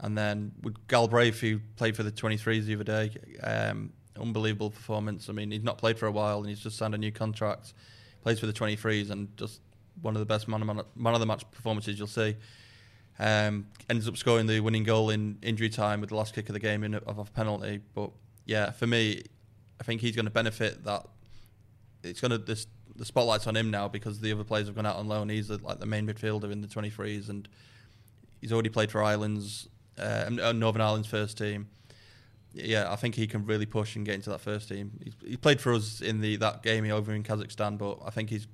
and 0.00 0.16
then 0.16 0.52
with 0.62 0.86
Galbraith 0.88 1.40
who 1.40 1.60
played 1.76 1.96
for 1.96 2.02
the 2.02 2.12
23s 2.12 2.64
the 2.64 2.74
other 2.74 2.84
day. 2.84 3.10
Um, 3.42 3.92
unbelievable 4.20 4.70
performance. 4.70 5.28
I 5.28 5.32
mean, 5.32 5.50
he's 5.50 5.62
not 5.62 5.78
played 5.78 5.98
for 5.98 6.06
a 6.06 6.12
while 6.12 6.40
and 6.40 6.48
he's 6.48 6.60
just 6.60 6.76
signed 6.76 6.94
a 6.94 6.98
new 6.98 7.12
contract. 7.12 7.74
Plays 8.22 8.40
for 8.40 8.46
the 8.46 8.52
23s 8.52 9.10
and 9.10 9.34
just 9.36 9.60
one 10.00 10.14
of 10.14 10.20
the 10.20 10.26
best 10.26 10.48
man 10.48 10.60
of, 10.60 10.66
man, 10.66 10.82
man 10.94 11.14
of 11.14 11.20
the 11.20 11.26
match 11.26 11.48
performances 11.50 11.98
you'll 11.98 12.06
see. 12.06 12.36
Um, 13.18 13.66
ends 13.90 14.08
up 14.08 14.16
scoring 14.16 14.46
the 14.46 14.60
winning 14.60 14.84
goal 14.84 15.10
in 15.10 15.38
injury 15.42 15.68
time 15.68 16.00
with 16.00 16.10
the 16.10 16.16
last 16.16 16.34
kick 16.34 16.48
of 16.48 16.54
the 16.54 16.60
game 16.60 16.82
in, 16.82 16.94
of 16.94 17.18
a 17.18 17.24
penalty. 17.24 17.80
But 17.94 18.10
yeah, 18.46 18.70
for 18.70 18.86
me, 18.86 19.22
I 19.80 19.84
think 19.84 20.00
he's 20.00 20.16
going 20.16 20.26
to 20.26 20.30
benefit 20.30 20.84
that. 20.84 21.06
It's 22.02 22.20
going 22.20 22.32
to 22.32 22.38
this 22.38 22.66
the 22.96 23.04
spotlight's 23.04 23.46
on 23.46 23.56
him 23.56 23.70
now 23.70 23.88
because 23.88 24.20
the 24.20 24.32
other 24.32 24.44
players 24.44 24.66
have 24.66 24.76
gone 24.76 24.86
out 24.86 24.96
on 24.96 25.08
loan. 25.08 25.28
He's 25.28 25.48
like 25.48 25.78
the 25.78 25.86
main 25.86 26.06
midfielder 26.06 26.50
in 26.50 26.60
the 26.60 26.68
23s, 26.68 27.28
and 27.28 27.48
he's 28.42 28.52
already 28.52 28.68
played 28.68 28.90
for 28.90 29.02
Ireland's 29.02 29.68
uh, 29.98 30.28
uh, 30.42 30.52
Northern 30.52 30.82
Ireland's 30.82 31.08
first 31.08 31.38
team. 31.38 31.68
Yeah, 32.52 32.92
I 32.92 32.96
think 32.96 33.14
he 33.14 33.26
can 33.26 33.46
really 33.46 33.64
push 33.64 33.96
and 33.96 34.04
get 34.04 34.16
into 34.16 34.28
that 34.28 34.42
first 34.42 34.68
team. 34.68 34.90
He's, 35.02 35.14
he 35.24 35.36
played 35.38 35.58
for 35.58 35.72
us 35.72 36.02
in 36.02 36.20
the 36.20 36.36
that 36.36 36.62
game 36.62 36.90
over 36.90 37.14
in 37.14 37.22
Kazakhstan, 37.22 37.78
but 37.78 37.98
I 38.04 38.10
think 38.10 38.28
he's 38.28 38.46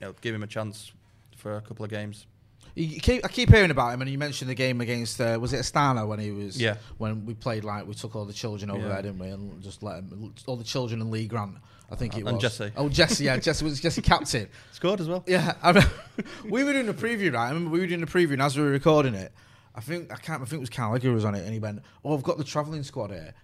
you 0.00 0.06
know 0.06 0.14
give 0.22 0.34
him 0.34 0.42
a 0.42 0.46
chance 0.46 0.92
for 1.36 1.56
a 1.56 1.60
couple 1.60 1.84
of 1.84 1.90
games. 1.90 2.26
Keep, 2.74 3.24
I 3.24 3.28
keep 3.28 3.50
hearing 3.50 3.70
about 3.70 3.92
him, 3.92 4.00
and 4.00 4.10
you 4.10 4.16
mentioned 4.16 4.48
the 4.50 4.54
game 4.54 4.80
against 4.80 5.20
uh, 5.20 5.36
was 5.40 5.52
it 5.52 5.60
Astana 5.60 6.06
when 6.06 6.18
he 6.18 6.30
was 6.30 6.58
Yeah. 6.60 6.76
when 6.96 7.26
we 7.26 7.34
played 7.34 7.64
like 7.64 7.86
we 7.86 7.92
took 7.94 8.16
all 8.16 8.24
the 8.24 8.32
children 8.32 8.70
over 8.70 8.80
Yeah. 8.82 8.88
there, 8.88 9.02
didn't 9.02 9.18
we, 9.18 9.28
and 9.28 9.62
just 9.62 9.82
let 9.82 9.96
him 9.98 10.32
all 10.46 10.56
the 10.56 10.64
children 10.64 11.00
and 11.02 11.10
Lee 11.10 11.26
Grant. 11.26 11.56
I 11.90 11.94
think 11.96 12.14
it 12.16 12.20
And 12.24 12.32
was 12.36 12.40
Jesse. 12.40 12.72
Oh, 12.74 12.88
Jesse, 12.88 13.24
yeah, 13.24 13.36
Jesse 13.36 13.62
was 13.66 13.78
Jesse 13.78 14.00
captain. 14.00 14.48
Scored 14.72 15.00
as 15.02 15.08
well. 15.08 15.22
Yeah, 15.26 15.52
I 15.62 15.68
remember, 15.68 15.90
we 16.48 16.64
were 16.64 16.72
doing 16.72 16.88
a 16.88 16.94
preview, 16.94 17.34
right? 17.34 17.44
I 17.44 17.48
remember 17.48 17.70
we 17.70 17.80
were 17.80 17.86
doing 17.86 18.02
a 18.02 18.06
preview, 18.06 18.32
and 18.32 18.40
as 18.42 18.56
we 18.56 18.62
were 18.64 18.70
recording 18.70 19.14
it, 19.14 19.32
I 19.74 19.80
think 19.82 20.10
I 20.10 20.16
can't. 20.16 20.40
I 20.40 20.46
think 20.46 20.54
it 20.54 20.60
was 20.60 20.70
Carl 20.70 20.94
Egger 20.96 21.12
was 21.12 21.26
on 21.26 21.34
it, 21.34 21.44
and 21.44 21.52
he 21.52 21.58
went, 21.58 21.82
"Oh, 22.02 22.14
I've 22.14 22.22
got 22.22 22.38
the 22.38 22.44
travelling 22.44 22.82
squad 22.84 23.10
here," 23.10 23.34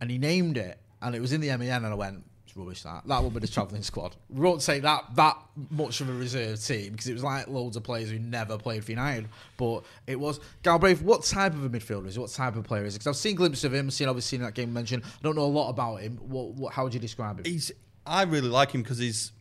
and 0.00 0.08
he 0.10 0.18
named 0.18 0.56
it, 0.58 0.78
and 1.02 1.14
it 1.16 1.20
was 1.20 1.32
in 1.32 1.40
the 1.40 1.48
MEN, 1.56 1.84
and 1.84 1.86
I 1.86 1.94
went, 1.94 2.18
"It's 2.18 2.35
rubbish. 2.56 2.82
That 2.82 3.06
that 3.06 3.22
will 3.22 3.30
be 3.30 3.40
the 3.40 3.48
travelling 3.48 3.82
squad. 3.84 4.16
We 4.28 4.40
won't 4.40 4.60
take 4.60 4.82
that 4.82 5.04
that 5.14 5.38
much 5.70 6.00
of 6.00 6.08
a 6.08 6.12
reserve 6.12 6.62
team 6.62 6.92
because 6.92 7.08
it 7.08 7.12
was 7.12 7.22
like 7.22 7.48
loads 7.48 7.76
of 7.76 7.82
players 7.82 8.10
who 8.10 8.18
never 8.18 8.58
played 8.58 8.84
for 8.84 8.92
United, 8.92 9.28
but 9.56 9.84
it 10.06 10.18
was 10.18 10.40
Galbraith. 10.62 11.02
What 11.02 11.24
type 11.24 11.54
of 11.54 11.64
a 11.64 11.68
midfielder 11.68 12.06
is 12.06 12.14
he? 12.14 12.20
What 12.20 12.30
type 12.30 12.56
of 12.56 12.64
player 12.64 12.84
is? 12.84 12.94
Because 12.94 13.06
I've 13.06 13.16
seen 13.16 13.36
glimpses 13.36 13.64
of 13.64 13.74
him, 13.74 13.90
seen 13.90 14.08
obviously 14.08 14.36
in 14.36 14.42
that 14.42 14.54
game 14.54 14.72
mentioned. 14.72 15.04
I 15.04 15.22
don't 15.22 15.36
know 15.36 15.44
a 15.44 15.46
lot 15.46 15.70
about 15.70 15.96
him. 15.96 16.16
What, 16.16 16.54
what 16.54 16.72
how 16.72 16.84
would 16.84 16.94
you 16.94 17.00
describe 17.00 17.38
him? 17.38 17.44
He's. 17.44 17.72
I 18.06 18.22
really 18.22 18.48
like 18.48 18.70
him 18.70 18.82
because 18.82 18.98
he's 18.98 19.32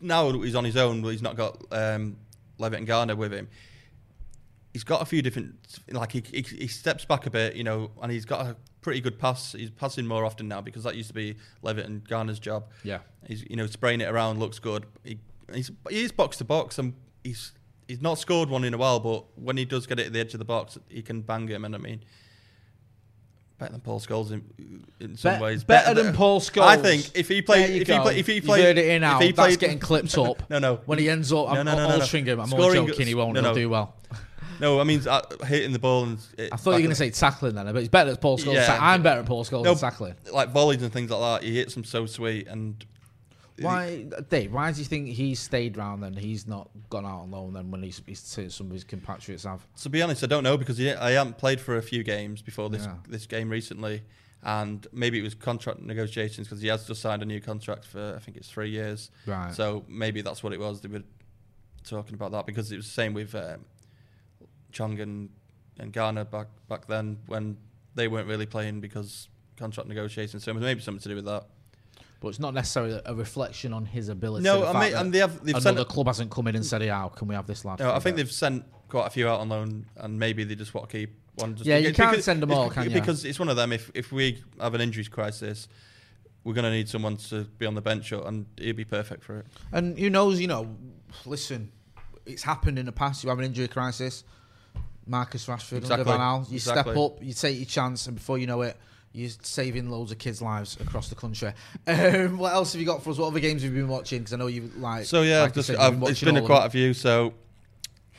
now 0.00 0.30
he's 0.32 0.54
on 0.54 0.64
his 0.64 0.76
own. 0.76 1.02
But 1.02 1.08
he's 1.10 1.22
not 1.22 1.36
got 1.36 1.62
um, 1.70 2.16
Levitt 2.58 2.78
and 2.78 2.86
Garner 2.86 3.16
with 3.16 3.32
him. 3.32 3.48
He's 4.74 4.84
got 4.84 5.00
a 5.00 5.04
few 5.06 5.22
different. 5.22 5.54
Like 5.90 6.12
he, 6.12 6.22
he 6.30 6.42
he 6.42 6.66
steps 6.66 7.04
back 7.06 7.24
a 7.26 7.30
bit, 7.30 7.54
you 7.56 7.64
know, 7.64 7.90
and 8.02 8.12
he's 8.12 8.24
got 8.26 8.44
a 8.44 8.56
pretty 8.82 9.00
good 9.00 9.18
pass. 9.18 9.52
He's 9.52 9.70
passing 9.70 10.04
more 10.06 10.24
often 10.26 10.46
now 10.48 10.60
because 10.60 10.82
that 10.84 10.94
used 10.96 11.08
to 11.08 11.14
be 11.14 11.36
Levitt 11.62 11.86
and 11.86 12.06
Garner's 12.06 12.38
job. 12.40 12.64
Yeah. 12.82 12.98
He's 13.26 13.44
you 13.48 13.54
know 13.56 13.66
spraying 13.66 14.00
it 14.02 14.08
around 14.08 14.40
looks 14.40 14.58
good. 14.58 14.84
He 15.04 15.18
he's 15.54 15.70
he 15.88 16.02
is 16.02 16.12
box 16.12 16.36
to 16.38 16.44
box 16.44 16.78
and 16.78 16.92
he's 17.22 17.52
he's 17.88 18.02
not 18.02 18.18
scored 18.18 18.50
one 18.50 18.64
in 18.64 18.74
a 18.74 18.78
while, 18.78 18.98
but 19.00 19.24
when 19.38 19.56
he 19.56 19.64
does 19.64 19.86
get 19.86 19.98
it 20.00 20.06
at 20.08 20.12
the 20.12 20.18
edge 20.20 20.34
of 20.34 20.38
the 20.40 20.44
box, 20.44 20.76
he 20.88 21.02
can 21.02 21.22
bang 21.22 21.46
him. 21.48 21.64
And 21.64 21.74
I 21.74 21.78
mean, 21.78 22.00
better 23.58 23.72
than 23.72 23.80
Paul 23.80 24.00
Scholes 24.00 24.32
in, 24.32 24.84
in 25.00 25.16
some 25.16 25.34
Bet- 25.34 25.40
ways. 25.40 25.64
better 25.64 25.94
than 25.94 26.14
Paul 26.14 26.40
Scholes. 26.40 26.62
I 26.66 26.76
think 26.76 27.10
if 27.14 27.28
he 27.28 27.42
played, 27.42 27.70
you 27.70 27.82
if 27.82 27.86
he 27.88 27.94
go. 27.94 28.02
played, 28.02 28.18
if 28.18 28.26
he 28.26 28.40
played, 28.40 28.64
heard 28.64 28.78
it 28.78 28.86
in 28.86 28.96
if 28.96 29.00
now. 29.02 29.20
he 29.20 29.26
That's 29.32 29.36
played, 29.36 29.58
getting 29.60 29.78
clipped 29.78 30.18
up. 30.18 30.42
No, 30.50 30.58
no. 30.58 30.76
When 30.86 30.98
he 30.98 31.08
ends 31.08 31.32
up, 31.32 31.46
No, 31.46 31.60
I'm 31.60 31.64
no, 31.66 31.76
no, 31.76 31.88
no, 31.88 31.98
no. 31.98 32.04
him. 32.04 32.40
I'm 32.40 32.48
Scoring 32.48 32.78
only 32.80 32.90
joking. 32.92 33.06
He 33.06 33.14
won't. 33.14 33.34
no, 33.34 33.40
He'll 33.40 33.50
no. 33.50 33.54
do 33.54 33.68
well. 33.70 33.94
No, 34.60 34.80
I 34.80 34.84
mean 34.84 35.06
uh, 35.08 35.20
hitting 35.46 35.72
the 35.72 35.78
ball 35.78 36.04
and. 36.04 36.18
It, 36.38 36.50
I 36.52 36.56
thought 36.56 36.70
you 36.72 36.76
were 36.76 36.80
going 36.80 36.90
to 36.90 36.96
say 36.96 37.10
tackling 37.10 37.54
then, 37.54 37.66
but 37.66 37.76
he's 37.80 37.88
better 37.88 38.10
at 38.10 38.20
Paul 38.20 38.38
Scholes. 38.38 38.54
Yeah. 38.54 38.78
I'm 38.80 39.02
better 39.02 39.20
at 39.20 39.26
Paul 39.26 39.44
Scholes 39.44 39.64
No, 39.64 39.74
than 39.74 39.78
tackling. 39.78 40.14
like 40.32 40.50
volleys 40.50 40.82
and 40.82 40.92
things 40.92 41.10
like 41.10 41.42
that. 41.42 41.46
He 41.46 41.56
hits 41.56 41.74
them 41.74 41.84
so 41.84 42.06
sweet 42.06 42.46
and. 42.48 42.84
Why, 43.60 44.06
Dave? 44.30 44.52
Why 44.52 44.72
do 44.72 44.80
you 44.80 44.84
think 44.84 45.06
he's 45.10 45.38
stayed 45.38 45.76
round 45.76 46.02
then? 46.02 46.14
He's 46.14 46.44
not 46.48 46.70
gone 46.90 47.06
out 47.06 47.20
on 47.20 47.30
loan 47.30 47.52
then 47.52 47.70
when 47.70 47.84
he's, 47.84 48.02
he's 48.04 48.18
some 48.52 48.66
of 48.66 48.72
his 48.72 48.82
compatriots 48.82 49.44
have. 49.44 49.64
To 49.82 49.88
be 49.88 50.02
honest, 50.02 50.24
I 50.24 50.26
don't 50.26 50.42
know 50.42 50.56
because 50.56 50.76
he, 50.76 50.92
I 50.92 51.12
haven't 51.12 51.38
played 51.38 51.60
for 51.60 51.76
a 51.76 51.82
few 51.82 52.02
games 52.02 52.42
before 52.42 52.68
this 52.68 52.84
Yeah. 52.84 52.94
this 53.08 53.26
game 53.26 53.48
recently, 53.48 54.02
and 54.42 54.84
maybe 54.92 55.20
it 55.20 55.22
was 55.22 55.36
contract 55.36 55.78
negotiations 55.82 56.48
because 56.48 56.62
he 56.62 56.66
has 56.68 56.84
just 56.84 57.00
signed 57.00 57.22
a 57.22 57.26
new 57.26 57.40
contract 57.40 57.84
for 57.84 58.14
I 58.16 58.18
think 58.18 58.36
it's 58.36 58.48
three 58.48 58.70
years. 58.70 59.12
Right. 59.24 59.54
So 59.54 59.84
maybe 59.86 60.20
that's 60.20 60.42
what 60.42 60.52
it 60.52 60.58
was. 60.58 60.80
They 60.80 60.88
were 60.88 61.04
talking 61.84 62.14
about 62.14 62.32
that 62.32 62.46
because 62.46 62.72
it 62.72 62.76
was 62.76 62.86
the 62.86 62.92
same 62.92 63.14
with 63.14 63.36
um, 63.36 63.64
Chong 64.74 65.00
and, 65.00 65.30
and 65.78 65.92
Garner 65.92 66.24
back 66.24 66.48
back 66.68 66.86
then 66.86 67.18
when 67.26 67.56
they 67.94 68.08
weren't 68.08 68.28
really 68.28 68.46
playing 68.46 68.80
because 68.80 69.28
contract 69.56 69.88
negotiations. 69.88 70.44
So 70.44 70.52
maybe 70.52 70.80
something 70.80 71.02
to 71.02 71.08
do 71.08 71.14
with 71.14 71.24
that. 71.24 71.46
But 72.20 72.28
it's 72.28 72.40
not 72.40 72.54
necessarily 72.54 73.00
a 73.04 73.14
reflection 73.14 73.72
on 73.72 73.84
his 73.84 74.08
ability. 74.08 74.44
No, 74.44 74.66
I 74.66 74.84
mean, 74.84 74.96
and 74.96 75.12
they 75.12 75.18
have 75.18 75.44
they've 75.44 75.54
another 75.54 75.80
sent. 75.80 75.88
club 75.88 76.06
hasn't 76.06 76.30
come 76.30 76.48
in 76.48 76.56
and 76.56 76.64
said, 76.64 76.82
"Yeah, 76.82 76.98
how 76.98 77.08
can 77.08 77.28
we 77.28 77.34
have 77.34 77.46
this 77.46 77.64
lad?" 77.64 77.80
No, 77.80 77.90
I 77.90 77.98
think 77.98 78.16
bit?" 78.16 78.24
they've 78.24 78.32
sent 78.32 78.64
quite 78.88 79.06
a 79.06 79.10
few 79.10 79.28
out 79.28 79.40
on 79.40 79.48
loan, 79.48 79.86
and 79.96 80.18
maybe 80.18 80.44
they 80.44 80.54
just 80.54 80.72
want 80.72 80.88
to 80.88 80.96
keep 80.96 81.18
one. 81.36 81.54
Just 81.54 81.66
Yeah, 81.66 81.76
you 81.76 81.92
can't 81.92 82.22
send 82.22 82.42
them 82.42 82.52
all, 82.52 82.70
can 82.70 82.84
you? 82.84 82.90
Because 82.90 83.24
it's 83.24 83.38
one 83.38 83.48
of 83.48 83.56
them. 83.56 83.72
If 83.72 83.90
if 83.94 84.10
we 84.10 84.42
have 84.58 84.74
an 84.74 84.80
injuries 84.80 85.08
crisis, 85.08 85.68
we're 86.44 86.54
going 86.54 86.64
to 86.64 86.70
need 86.70 86.88
someone 86.88 87.16
to 87.16 87.44
be 87.44 87.66
on 87.66 87.74
the 87.74 87.82
bench, 87.82 88.10
and 88.12 88.46
he'd 88.56 88.72
be 88.72 88.84
perfect 88.84 89.22
for 89.22 89.40
it. 89.40 89.46
And 89.72 89.98
who 89.98 90.08
knows, 90.08 90.40
you 90.40 90.46
know, 90.46 90.76
listen, 91.26 91.72
it's 92.24 92.42
happened 92.42 92.78
in 92.78 92.86
the 92.86 92.92
past. 92.92 93.22
You 93.22 93.30
have 93.30 93.38
an 93.38 93.44
injury 93.44 93.68
crisis. 93.68 94.24
Marcus 95.06 95.46
Rashford 95.46 95.78
Exactly. 95.78 95.92
under 95.92 96.04
Van 96.04 96.20
Gaal. 96.20 96.48
You 96.50 96.56
Exactly. 96.56 96.92
step 96.92 97.02
up, 97.02 97.22
you 97.22 97.32
take 97.34 97.56
your 97.56 97.66
chance, 97.66 98.06
and 98.06 98.16
before 98.16 98.38
you 98.38 98.46
know 98.46 98.62
it, 98.62 98.76
you're 99.12 99.30
saving 99.42 99.88
loads 99.90 100.10
of 100.10 100.18
kids' 100.18 100.42
lives 100.42 100.76
across 100.80 101.08
the 101.08 101.14
country. 101.14 101.52
Um, 101.86 102.38
what 102.38 102.52
else 102.52 102.72
have 102.72 102.80
you 102.80 102.86
got 102.86 103.02
for 103.02 103.10
us? 103.10 103.18
What 103.18 103.28
other 103.28 103.40
games 103.40 103.62
have 103.62 103.72
you 103.72 103.82
been 103.82 103.88
watching? 103.88 104.20
Because 104.20 104.32
I 104.32 104.36
know 104.36 104.46
you 104.46 104.70
like. 104.78 105.04
So 105.04 105.22
yeah, 105.22 105.42
like 105.42 105.54
just, 105.54 105.68
said, 105.68 105.76
I've, 105.76 106.02
it's 106.04 106.22
been 106.22 106.36
a 106.36 106.42
quite 106.42 106.66
a 106.66 106.70
few. 106.70 106.94
So 106.94 107.34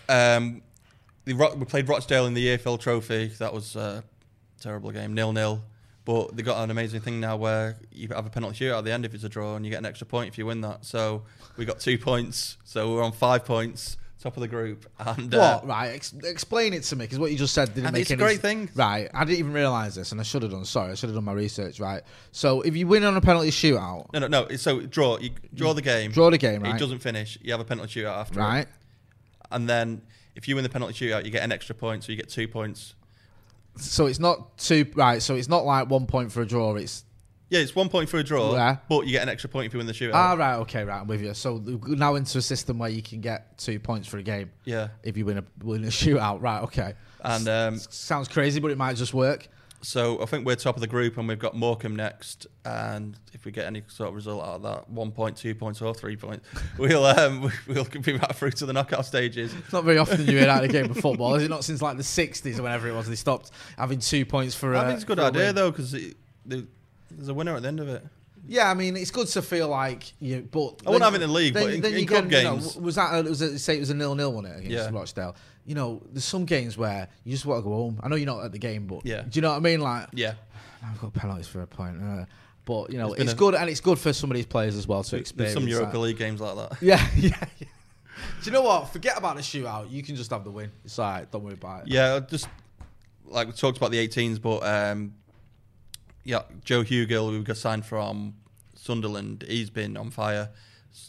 um, 0.08 0.62
we 1.26 1.34
played 1.66 1.90
Rochdale 1.90 2.28
in 2.28 2.34
the 2.34 2.58
EFL 2.58 2.80
Trophy. 2.80 3.28
That 3.40 3.54
was 3.54 3.76
a 3.76 4.04
terrible 4.62 4.92
game, 4.92 5.14
nil 5.14 5.34
nil. 5.34 5.64
But 6.06 6.36
they 6.36 6.44
got 6.44 6.64
an 6.64 6.70
amazing 6.70 7.02
thing 7.02 7.20
now 7.20 7.36
where 7.36 7.78
you 7.92 8.08
have 8.10 8.28
a 8.28 8.30
penalty 8.30 8.64
shootout 8.64 8.78
at 8.80 8.86
the 8.86 8.92
end 8.92 9.06
if 9.06 9.16
it's 9.16 9.24
a 9.24 9.30
draw, 9.30 9.56
and 9.56 9.66
you 9.66 9.72
get 9.72 9.80
an 9.80 9.88
extra 9.88 10.06
point 10.06 10.28
if 10.28 10.38
you 10.38 10.46
win 10.46 10.62
that. 10.62 10.86
So 10.86 11.24
we 11.58 11.66
got 11.66 11.80
two 11.80 11.98
points. 11.98 12.58
So 12.64 12.94
we're 12.94 13.04
on 13.04 13.12
five 13.12 13.44
points, 13.44 13.98
top 14.22 14.36
of 14.38 14.42
the 14.42 14.48
group. 14.48 14.86
And 15.00 15.34
uh, 15.34 15.60
What? 15.60 15.68
Right, 15.68 15.88
ex- 15.90 16.14
explain 16.24 16.74
it 16.74 16.84
to 16.84 16.96
me 16.96 17.06
because 17.06 17.20
what 17.20 17.32
you 17.32 17.38
just 17.38 17.54
said 17.54 17.70
didn't 17.74 17.86
And 17.88 17.94
make 17.94 18.02
it's 18.04 18.10
a 18.12 18.14
any 18.14 18.24
great 18.24 18.40
thing. 18.42 18.70
Right, 18.76 19.10
I 19.14 19.24
didn't 19.26 19.40
even 19.40 19.54
realise 19.54 19.96
this, 19.96 20.12
and 20.12 20.20
I 20.20 20.24
should 20.24 20.42
have 20.44 20.52
done. 20.52 20.66
Sorry, 20.66 20.92
I 20.92 20.96
should 20.96 21.10
have 21.10 21.16
done 21.16 21.26
my 21.26 21.34
research. 21.34 21.80
Right, 21.80 22.02
so 22.32 22.62
if 22.62 22.76
you 22.76 22.88
win 22.88 23.04
on 23.04 23.16
a 23.18 23.22
penalty 23.22 23.52
shootout, 23.52 24.12
No, 24.14 24.20
no, 24.20 24.28
no. 24.28 24.44
it's- 24.44 24.62
So 24.62 24.82
draw. 24.82 25.18
You 25.20 25.32
draw 25.54 25.74
the 25.74 25.82
game. 25.82 26.12
draw 26.12 26.30
the 26.30 26.38
game, 26.38 26.64
right? 26.64 26.76
It 26.76 26.80
doesn't 26.80 27.00
finish. 27.00 27.38
You 27.42 27.52
have 27.52 27.62
a 27.62 27.66
penalty 27.66 28.02
shootout 28.02 28.18
after. 28.18 28.40
it. 28.40 28.44
right. 28.44 28.68
And 29.52 29.70
then 29.70 30.02
if 30.36 30.48
you 30.48 30.56
win 30.56 30.64
the 30.64 30.70
penalty 30.70 30.94
shootout, 30.94 31.24
you 31.26 31.32
get 31.32 31.44
an 31.44 31.52
extra 31.52 31.76
point. 31.76 32.04
So 32.04 32.12
you 32.12 32.18
get 32.18 32.30
two 32.30 32.48
points. 32.48 32.96
So 33.78 34.06
it's 34.08 34.20
not 34.20 34.58
two. 34.58 34.86
Right, 34.96 35.22
so 35.22 35.36
it's 35.36 35.50
not 35.50 35.66
like 35.66 35.90
one 35.90 36.08
point 36.08 36.32
for 36.32 36.42
a 36.42 36.46
draw. 36.48 36.76
It's 36.76 37.04
Yeah, 37.50 37.60
it's 37.60 37.76
one 37.76 37.90
point 37.90 38.10
for 38.10 38.18
a 38.18 38.24
draw, 38.24 38.54
Yeah. 38.54 38.78
but 38.90 39.06
you 39.06 39.12
get 39.12 39.22
an 39.24 39.30
extra 39.30 39.50
point 39.50 39.68
if 39.68 39.74
you 39.74 39.78
win 39.78 39.86
the 39.88 39.94
shootout. 39.94 40.14
ah 40.16 40.34
right, 40.34 40.56
okay, 40.62 40.84
right. 40.84 41.02
I'm 41.02 41.08
with 41.08 41.22
you. 41.22 41.34
So 41.34 41.56
we're 41.56 41.96
now 41.96 42.16
into 42.16 42.38
a 42.40 42.42
system 42.42 42.80
where 42.80 42.90
you 42.90 43.04
can 43.04 43.22
get 43.22 43.58
two 43.58 43.80
points 43.80 44.08
for 44.08 44.18
a 44.18 44.24
game 44.24 44.52
yeah. 44.66 44.88
if 45.04 45.16
you 45.16 45.26
win 45.26 45.38
a 45.38 45.44
win 45.64 45.84
a 45.84 45.88
shootout. 45.88 46.42
Right, 46.42 46.64
okay. 46.64 46.94
And 47.24 47.48
um, 47.48 47.74
S- 47.76 47.88
sounds 47.92 48.28
crazy, 48.28 48.60
but 48.60 48.72
it 48.72 48.78
might 48.78 48.96
just 48.96 49.14
work. 49.14 49.48
so 49.82 50.20
I 50.22 50.26
think 50.26 50.46
we're 50.46 50.56
top 50.56 50.76
of 50.76 50.82
the 50.82 50.88
group, 50.88 51.18
and 51.20 51.28
we've 51.28 51.38
got 51.40 51.56
Morecambe 51.56 51.96
next. 51.96 52.48
And 52.66 53.16
if 53.34 53.46
we 53.46 53.52
get 53.52 53.68
any 53.68 53.84
sort 53.88 54.10
of 54.10 54.16
result 54.16 54.44
out 54.44 54.56
of 54.56 54.62
that, 54.64 54.90
one 54.90 55.12
point, 55.12 55.38
two 55.38 55.54
points, 55.54 55.82
or 55.84 55.94
three 55.94 56.16
points, 56.16 56.48
we'll 56.80 57.06
um, 57.06 57.52
we'll 57.68 57.86
be 57.86 58.14
right 58.14 58.36
through 58.36 58.52
to 58.52 58.66
the 58.66 58.74
knockout 58.74 59.06
stages. 59.06 59.54
It's 59.54 59.72
not 59.74 59.84
very 59.84 60.00
often 60.00 60.22
you 60.22 60.38
hear 60.38 60.48
that 60.48 60.64
in 60.64 60.70
a 60.70 60.74
game 60.74 60.90
of 60.90 60.98
football, 60.98 61.36
is 61.36 61.44
it? 61.44 61.50
Not 61.50 61.64
since 61.64 61.80
like 61.82 61.98
the 61.98 62.04
'60s 62.04 62.58
or 62.58 62.64
whenever 62.64 62.88
it 62.88 62.94
was 62.96 63.08
they 63.08 63.16
stopped 63.16 63.52
having 63.78 64.00
two 64.00 64.26
points 64.26 64.56
for. 64.56 64.76
I 64.76 64.80
uh, 64.80 64.84
think 64.88 64.96
it's 64.96 65.04
a 65.04 65.08
good 65.08 65.18
for 65.20 65.26
idea 65.26 65.46
win. 65.46 65.56
though, 65.56 65.70
because 65.72 65.96
there's 67.12 67.30
a 67.30 67.34
winner 67.34 67.56
at 67.56 67.62
the 67.62 67.68
end 67.68 67.80
of 67.80 67.90
it. 67.90 68.06
Yeah, 68.48 68.70
I 68.70 68.76
mean, 68.76 68.96
it's 68.96 69.10
good 69.12 69.28
to 69.30 69.42
feel 69.42 69.70
like 69.70 70.14
you. 70.20 70.48
But 70.52 70.82
I 70.86 70.92
wouldn't 70.92 71.04
have 71.04 71.14
it 71.16 71.22
in 71.24 71.30
the 71.30 71.34
league, 71.34 71.54
but 71.56 71.64
in- 71.74 71.84
in 71.84 72.00
you 72.00 72.06
club 72.06 72.32
you 72.32 72.44
know, 72.44 72.54
games- 72.58 72.76
was 72.76 72.96
that 72.96 73.26
a, 73.26 73.28
was 73.28 73.42
it, 73.42 73.58
say 73.60 73.78
it 73.78 73.80
was 73.80 73.90
a 73.90 73.96
nil 73.96 74.14
nil 74.14 74.32
one 74.34 74.46
against 74.46 74.70
Yeah. 74.70 74.90
Rochdale? 74.92 75.36
You 75.66 75.74
know, 75.74 76.04
there's 76.12 76.26
some 76.26 76.46
games 76.46 76.78
where 76.78 77.08
you 77.24 77.32
just 77.32 77.46
want 77.48 77.60
to 77.64 77.64
go 77.68 77.74
home. 77.76 78.00
I 78.04 78.08
know 78.08 78.16
you're 78.16 78.28
not 78.28 78.46
at 78.46 78.52
the 78.52 78.60
game, 78.60 78.86
but 78.86 79.04
Yeah. 79.04 79.22
do 79.24 79.30
you 79.34 79.42
know 79.42 79.50
what 79.50 79.58
I 79.58 79.60
mean? 79.62 79.82
Like, 79.82 80.10
Yeah, 80.14 80.36
I've 80.86 81.02
got 81.02 81.14
penalties 81.14 81.48
for 81.48 81.62
a 81.64 81.68
point. 81.68 82.00
Uh, 82.04 82.26
but 82.66 82.92
you 82.92 83.00
know, 83.00 83.10
There's 83.16 83.22
it's 83.30 83.34
a- 83.34 83.36
good 83.36 83.56
and 83.56 83.68
it's 83.68 83.80
good 83.82 83.98
for 83.98 84.14
some 84.14 84.30
of 84.30 84.36
these 84.36 84.46
players 84.46 84.76
as 84.76 84.88
well 84.88 85.04
to 85.04 85.16
experience. 85.18 85.56
some 85.56 85.68
Europa 85.68 85.94
that. 85.94 86.00
League 86.00 86.18
games 86.18 86.40
like 86.40 86.56
that. 86.56 86.78
Yeah, 86.84 87.04
yeah, 87.16 87.30
yeah. 87.60 87.68
Do 88.44 88.46
you 88.46 88.52
know 88.52 88.62
what? 88.62 88.90
Forget 88.94 89.18
about 89.18 89.38
the 89.38 89.42
shootout. 89.42 89.90
You 89.90 90.04
can 90.04 90.16
just 90.16 90.30
have 90.30 90.44
the 90.44 90.52
win. 90.52 90.72
It's 90.84 90.98
right. 91.00 91.30
Don't 91.32 91.44
worry 91.44 91.56
about 91.56 91.88
it. 91.88 91.94
Yeah, 91.94 92.20
just 92.20 92.48
like 93.26 93.48
we 93.48 93.54
talked 93.54 93.78
about 93.78 93.90
the 93.90 94.08
18s, 94.08 94.40
but 94.40 94.60
um, 94.64 95.14
yeah, 96.26 96.42
Joe 96.66 96.84
Hugill, 96.84 97.30
who 97.30 97.42
got 97.44 97.56
signed 97.58 97.86
from 97.86 98.34
Sunderland, 98.76 99.46
he's 99.48 99.70
been 99.70 99.96
on 99.96 100.10
fire. 100.12 100.50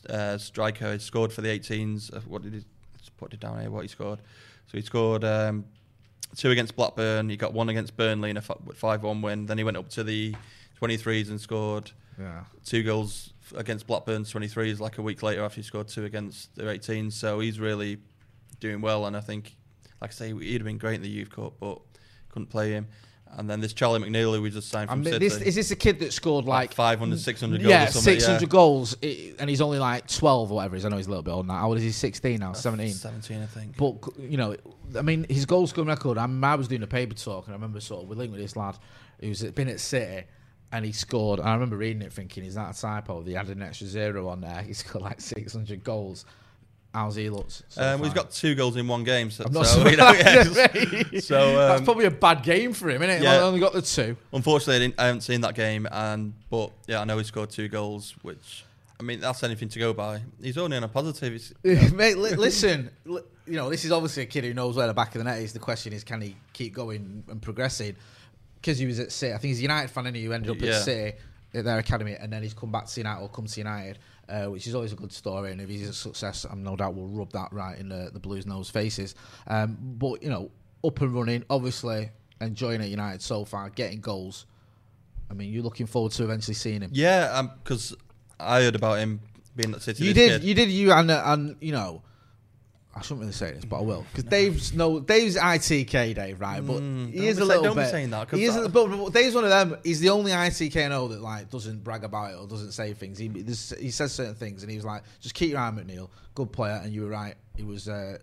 Uh, 0.09 0.37
striker, 0.39 0.93
he 0.93 0.99
scored 0.99 1.33
for 1.33 1.41
the 1.43 1.49
18s. 1.49 2.15
Uh, 2.15 2.21
What 2.27 2.43
did 2.43 2.53
he 2.55 2.65
let's 2.95 3.09
put 3.11 3.33
it 3.35 3.41
down 3.41 3.61
here? 3.61 3.71
What 3.71 3.83
he 3.83 3.89
scored? 3.89 4.21
So 4.69 4.79
he 4.79 4.83
scored 4.83 5.25
um, 5.25 5.65
two 6.37 6.51
against 6.51 6.75
Blackburn. 6.77 7.29
He 7.29 7.37
got 7.37 7.53
one 7.53 7.69
against 7.69 7.97
Burnley 7.97 8.31
in 8.31 8.37
a 8.37 8.43
five-one 8.43 9.23
win. 9.23 9.47
Then 9.47 9.59
he 9.59 9.65
went 9.65 9.77
up 9.77 9.89
to 9.91 10.05
the 10.05 10.35
23s 10.81 11.31
and 11.31 11.41
scored 11.41 11.93
Yeah. 12.19 12.45
two 12.65 12.83
goals 12.83 13.33
against 13.55 13.87
Blackburn's 13.87 14.33
23s 14.33 14.81
like 14.81 14.99
a 14.99 15.03
week 15.03 15.23
later 15.23 15.45
after 15.45 15.57
he 15.57 15.63
scored 15.63 15.87
two 15.89 16.05
against 16.05 16.55
their 16.57 16.67
18s. 16.67 17.13
So 17.13 17.39
he's 17.41 17.61
really 17.61 17.99
doing 18.59 18.81
well, 18.81 19.07
and 19.07 19.17
I 19.17 19.21
think, 19.21 19.55
like 20.01 20.11
I 20.11 20.15
say, 20.15 20.33
he'd 20.35 20.55
have 20.55 20.65
been 20.65 20.79
great 20.79 20.97
in 20.97 21.03
the 21.03 21.09
Youth 21.09 21.31
Cup, 21.31 21.55
but 21.61 21.81
couldn't 22.31 22.49
play 22.49 22.73
him. 22.73 22.89
And 23.39 23.51
then 23.51 23.61
there's 23.61 23.75
Charlie 23.75 24.01
McNeil, 24.01 24.35
who 24.35 24.43
we 24.43 24.51
just 24.51 24.71
signed 24.71 24.89
I 24.89 24.95
from 24.95 25.03
mean, 25.03 25.13
City. 25.13 25.29
this, 25.29 25.41
is 25.43 25.55
this 25.55 25.71
a 25.71 25.77
kid 25.77 25.99
that 26.01 26.13
scored 26.13 26.47
like, 26.47 26.71
Like 26.71 26.75
500, 26.75 27.19
600 27.19 27.61
goals 27.61 27.71
yeah, 27.71 27.85
or 27.85 27.87
something, 27.89 28.15
600 28.15 28.41
yeah. 28.41 28.49
goals, 28.49 28.97
and 29.03 29.51
he's 29.51 29.61
only 29.61 29.79
like 29.79 30.07
12 30.07 30.51
or 30.51 30.55
whatever. 30.55 30.77
is. 30.77 30.85
I 30.87 30.89
know 30.89 30.97
he's 30.97 31.07
a 31.07 31.11
little 31.11 31.23
bit 31.23 31.33
older 31.33 31.47
now. 31.49 31.59
How 31.59 31.69
old 31.69 31.77
is 31.77 31.83
he? 31.83 31.91
16 31.91 32.41
now, 32.41 32.53
uh, 32.53 32.55
17. 32.55 32.93
17, 32.93 33.43
I 33.43 33.47
think. 33.47 33.77
But 33.77 33.97
you 34.19 34.39
know, 34.39 34.57
I 34.97 35.03
mean, 35.03 35.27
his 35.29 35.45
goal 35.45 35.67
scoring 35.67 35.89
record. 35.89 36.17
I, 36.17 36.23
remember 36.23 36.47
I 36.47 36.55
was 36.55 36.69
doing 36.69 36.83
a 36.83 36.87
paper 36.87 37.15
talk, 37.15 37.47
and 37.47 37.53
I 37.53 37.57
remember 37.57 37.81
sort 37.81 38.05
of 38.05 38.09
with 38.09 38.19
linked 38.19 38.33
with 38.33 38.41
this 38.41 38.57
lad 38.57 38.79
who's 39.21 39.43
been 39.43 39.69
at 39.69 39.81
City, 39.81 40.27
and 40.73 40.85
he 40.85 40.93
scored. 40.93 41.39
And 41.39 41.49
I 41.49 41.53
remember 41.53 41.77
reading 41.77 42.03
it, 42.03 42.13
thinking, 42.13 42.45
"Is 42.45 42.55
that 42.55 42.77
a 42.77 42.81
typo?" 42.81 43.23
They 43.23 43.37
added 43.37 43.57
an 43.57 43.63
extra 43.63 43.87
zero 43.87 44.29
on 44.29 44.41
there. 44.41 44.63
He 44.67 44.73
scored 44.73 45.05
like 45.05 45.21
600 45.21 45.85
goals. 45.85 46.25
How's 46.97 47.15
he 47.15 47.29
looked? 47.29 47.63
so 47.69 47.83
um, 47.83 48.03
he's 48.03 48.15
got 48.15 48.31
two 48.31 48.55
goals 48.55 48.75
in 48.77 48.89
one 48.89 49.05
game. 49.05 49.31
So, 49.31 49.45
I'm 49.45 49.53
not 49.53 49.67
so, 49.67 49.87
you 49.89 49.99
know, 49.99 50.13
yeah, 50.13 50.45
so 51.21 51.55
that's 51.57 51.81
um, 51.81 51.85
probably 51.85 52.07
a 52.07 52.11
bad 52.11 52.43
game 52.43 52.73
for 52.73 52.89
him, 52.89 53.03
isn't 53.03 53.17
it? 53.17 53.23
Yeah. 53.23 53.35
He 53.35 53.41
only 53.41 53.61
got 53.61 53.75
the 53.75 53.83
two. 53.83 54.17
unfortunately, 54.33 54.77
I, 54.77 54.79
didn't, 54.79 54.95
I 55.01 55.07
haven't 55.09 55.21
seen 55.21 55.43
that 55.43 55.55
game. 55.55 55.87
And 55.93 56.33
but 56.49 56.73
yeah, 56.87 57.03
I 57.03 57.05
know 57.05 57.19
he 57.19 57.25
scored 57.25 57.51
two 57.51 57.69
goals, 57.69 58.15
which 58.23 58.65
I 58.99 59.03
mean 59.03 59.21
that's 59.21 59.43
anything 59.43 59.69
to 59.69 59.79
go 59.79 59.93
by. 59.93 60.23
He's 60.43 60.57
only 60.57 60.79
on 60.79 60.85
a 60.85 60.89
positive. 60.89 61.53
Mate, 61.65 62.17
li- 62.17 62.35
listen, 62.35 62.91
li- 63.05 63.21
you 63.47 63.57
know, 63.57 63.69
this 63.69 63.85
is 63.85 63.93
obviously 63.93 64.23
a 64.23 64.27
kid 64.27 64.45
who 64.45 64.55
knows 64.55 64.75
where 64.77 64.87
the 64.87 64.95
back 64.95 65.15
of 65.15 65.19
the 65.19 65.25
net 65.25 65.43
is. 65.43 65.53
The 65.53 65.59
question 65.59 65.93
is, 65.93 66.03
can 66.03 66.23
he 66.23 66.35
keep 66.55 66.73
going 66.73 67.25
and 67.29 67.43
progressing? 67.43 67.95
Because 68.55 68.79
he 68.79 68.87
was 68.87 69.01
at 69.01 69.13
City. 69.13 69.35
I 69.35 69.37
think 69.37 69.51
he's 69.51 69.59
a 69.59 69.63
United 69.63 69.91
fan, 69.91 70.07
and 70.07 70.17
he 70.17 70.25
who 70.25 70.33
ended 70.33 70.51
up 70.51 70.63
Yeah. 70.63 70.77
at 70.77 70.83
City 70.83 71.19
at 71.55 71.65
their 71.65 71.79
academy, 71.79 72.15
and 72.19 72.33
then 72.33 72.43
he's 72.43 72.55
come 72.55 72.73
back 72.73 72.87
to 72.87 73.01
United 73.01 73.23
or 73.23 73.29
come 73.29 73.47
to 73.47 73.61
United, 73.61 73.99
uh, 74.29 74.47
which 74.47 74.67
is 74.67 74.75
always 74.75 74.93
a 74.93 74.97
good 74.97 75.13
story. 75.13 75.53
And 75.53 75.61
if 75.61 75.69
he's 75.69 75.89
a 75.89 75.93
success, 75.93 76.45
I'm 76.51 76.63
no 76.63 76.77
doubt 76.77 76.95
will 76.95 77.09
rub 77.09 77.33
that 77.33 77.53
right 77.53 77.79
in 77.79 77.89
the, 77.89 78.11
the 78.13 78.21
Blues' 78.21 78.47
nose 78.47 78.71
faces. 78.71 79.15
Um, 79.47 79.77
but 79.81 80.23
you 80.23 80.31
know, 80.31 80.51
up 80.85 81.01
and 81.01 81.15
running, 81.15 81.45
obviously 81.51 82.11
enjoying 82.41 82.81
at 82.81 82.89
United 82.89 83.23
so 83.23 83.45
far, 83.45 83.71
getting 83.71 84.01
goals. 84.01 84.47
I 85.31 85.35
mean, 85.35 85.53
you're 85.53 85.63
looking 85.63 85.87
forward 85.87 86.13
to 86.13 86.25
eventually 86.25 86.55
seeing 86.55 86.83
him. 86.83 86.91
yeah, 86.93 87.43
because 87.63 87.95
I 88.39 88.63
heard 88.63 88.77
about 88.77 88.99
him 88.99 89.21
being 89.57 89.75
at 89.75 89.83
City. 89.83 90.05
You 90.05 90.15
did, 90.15 90.41
kid. 90.41 90.45
you 90.45 90.55
did, 90.55 90.71
you 90.71 90.93
and 90.93 91.11
uh, 91.11 91.23
and 91.27 91.57
you 91.61 91.73
know, 91.73 92.03
I 92.97 93.03
shouldn't 93.03 93.21
really 93.21 93.33
say 93.33 93.53
this, 93.53 93.65
but 93.67 93.77
I 93.79 93.83
will 93.83 94.07
because 94.13 94.25
Dave's 94.25 94.73
no, 94.73 95.01
Dave's 95.01 95.37
ITK 95.37 96.15
Dave, 96.15 96.41
right? 96.41 96.65
But 96.67 96.77
Mm, 96.81 97.13
he 97.13 97.27
is 97.27 97.39
a 97.39 97.45
little 97.45 97.63
don't 97.65 97.77
be 97.77 97.83
bit. 97.83 97.91
saying 97.91 98.11
that, 98.11 98.31
he 98.31 98.45
is, 98.45 98.57
but, 98.57 98.71
but 98.89 99.13
Dave's 99.13 99.35
one 99.35 99.45
of 99.45 99.51
them. 99.51 99.77
He's 99.85 100.01
the 100.01 100.09
only 100.09 100.33
ITK 100.33 100.85
I 100.85 100.89
know 100.89 101.09
that 101.09 101.21
like 101.21 101.51
doesn't 101.51 101.85
brag 101.85 102.05
about 102.05 102.33
it 102.33 102.37
or 102.37 102.47
doesn't 102.47 102.73
say 102.73 102.95
things. 102.95 103.19
He 103.19 103.29
he 103.29 103.91
says 103.91 104.13
certain 104.13 104.35
things, 104.35 104.63
and 104.63 104.71
he 104.71 104.77
was 104.79 104.87
like, 104.87 105.03
just 105.21 105.35
keep 105.35 105.51
your 105.51 105.59
eye 105.59 105.67
on 105.69 105.77
McNeil, 105.77 106.09
good 106.35 106.51
player, 106.53 106.81
and 106.83 106.93
you 106.93 107.03
were 107.03 107.11
right. 107.11 107.35
He 107.57 107.63
was. 107.65 107.89
Uh, 107.89 108.19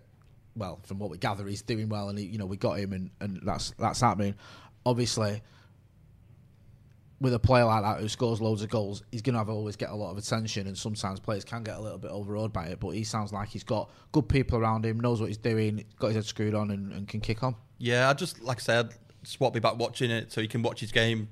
well, 0.56 0.78
from 0.84 0.98
what 1.00 1.10
we 1.10 1.18
gather, 1.18 1.44
he's 1.46 1.62
doing 1.62 1.88
well, 1.88 2.08
and 2.08 2.18
he, 2.18 2.26
you 2.26 2.38
know 2.38 2.46
we 2.46 2.56
got 2.56 2.78
him, 2.78 2.92
and, 2.92 3.10
and 3.20 3.40
that's 3.44 3.72
that's 3.78 4.00
happening. 4.00 4.34
Obviously, 4.86 5.42
with 7.24 7.32
a 7.32 7.38
player 7.38 7.64
like 7.64 7.82
that 7.82 8.00
who 8.00 8.08
scores 8.08 8.42
loads 8.42 8.60
of 8.60 8.68
goals, 8.68 9.02
he's 9.10 9.22
going 9.22 9.32
to 9.32 9.38
have 9.38 9.48
always 9.48 9.76
get 9.76 9.88
a 9.88 9.94
lot 9.94 10.10
of 10.10 10.18
attention, 10.18 10.66
and 10.66 10.76
sometimes 10.76 11.18
players 11.18 11.42
can 11.42 11.64
get 11.64 11.76
a 11.76 11.80
little 11.80 11.96
bit 11.96 12.10
overawed 12.10 12.52
by 12.52 12.66
it. 12.66 12.78
But 12.78 12.90
he 12.90 13.02
sounds 13.02 13.32
like 13.32 13.48
he's 13.48 13.64
got 13.64 13.90
good 14.12 14.28
people 14.28 14.58
around 14.58 14.84
him, 14.84 15.00
knows 15.00 15.20
what 15.20 15.28
he's 15.28 15.38
doing, 15.38 15.84
got 15.98 16.08
his 16.08 16.16
head 16.16 16.24
screwed 16.26 16.54
on, 16.54 16.70
and, 16.70 16.92
and 16.92 17.08
can 17.08 17.22
kick 17.22 17.42
on. 17.42 17.56
Yeah, 17.78 18.10
I 18.10 18.12
just 18.12 18.42
like 18.42 18.58
I 18.58 18.60
said, 18.60 18.94
just 19.22 19.40
want 19.40 19.54
be 19.54 19.60
back 19.60 19.78
watching 19.78 20.10
it 20.10 20.30
so 20.30 20.42
you 20.42 20.48
can 20.48 20.62
watch 20.62 20.80
his 20.80 20.92
game. 20.92 21.28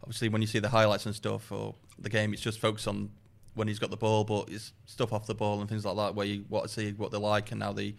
Obviously, 0.00 0.28
when 0.28 0.40
you 0.40 0.46
see 0.46 0.60
the 0.60 0.68
highlights 0.68 1.06
and 1.06 1.14
stuff 1.14 1.50
or 1.50 1.74
the 1.98 2.08
game, 2.08 2.32
it's 2.32 2.42
just 2.42 2.60
focused 2.60 2.86
on 2.86 3.10
when 3.54 3.66
he's 3.66 3.80
got 3.80 3.90
the 3.90 3.96
ball, 3.96 4.22
but 4.22 4.48
it's 4.48 4.72
stuff 4.86 5.12
off 5.12 5.26
the 5.26 5.34
ball 5.34 5.60
and 5.60 5.68
things 5.68 5.84
like 5.84 5.96
that 5.96 6.14
where 6.14 6.26
you 6.26 6.44
want 6.48 6.66
to 6.66 6.72
see 6.72 6.92
what 6.92 7.10
they're 7.10 7.20
like 7.20 7.50
and 7.50 7.62
how 7.62 7.72
they 7.72 7.94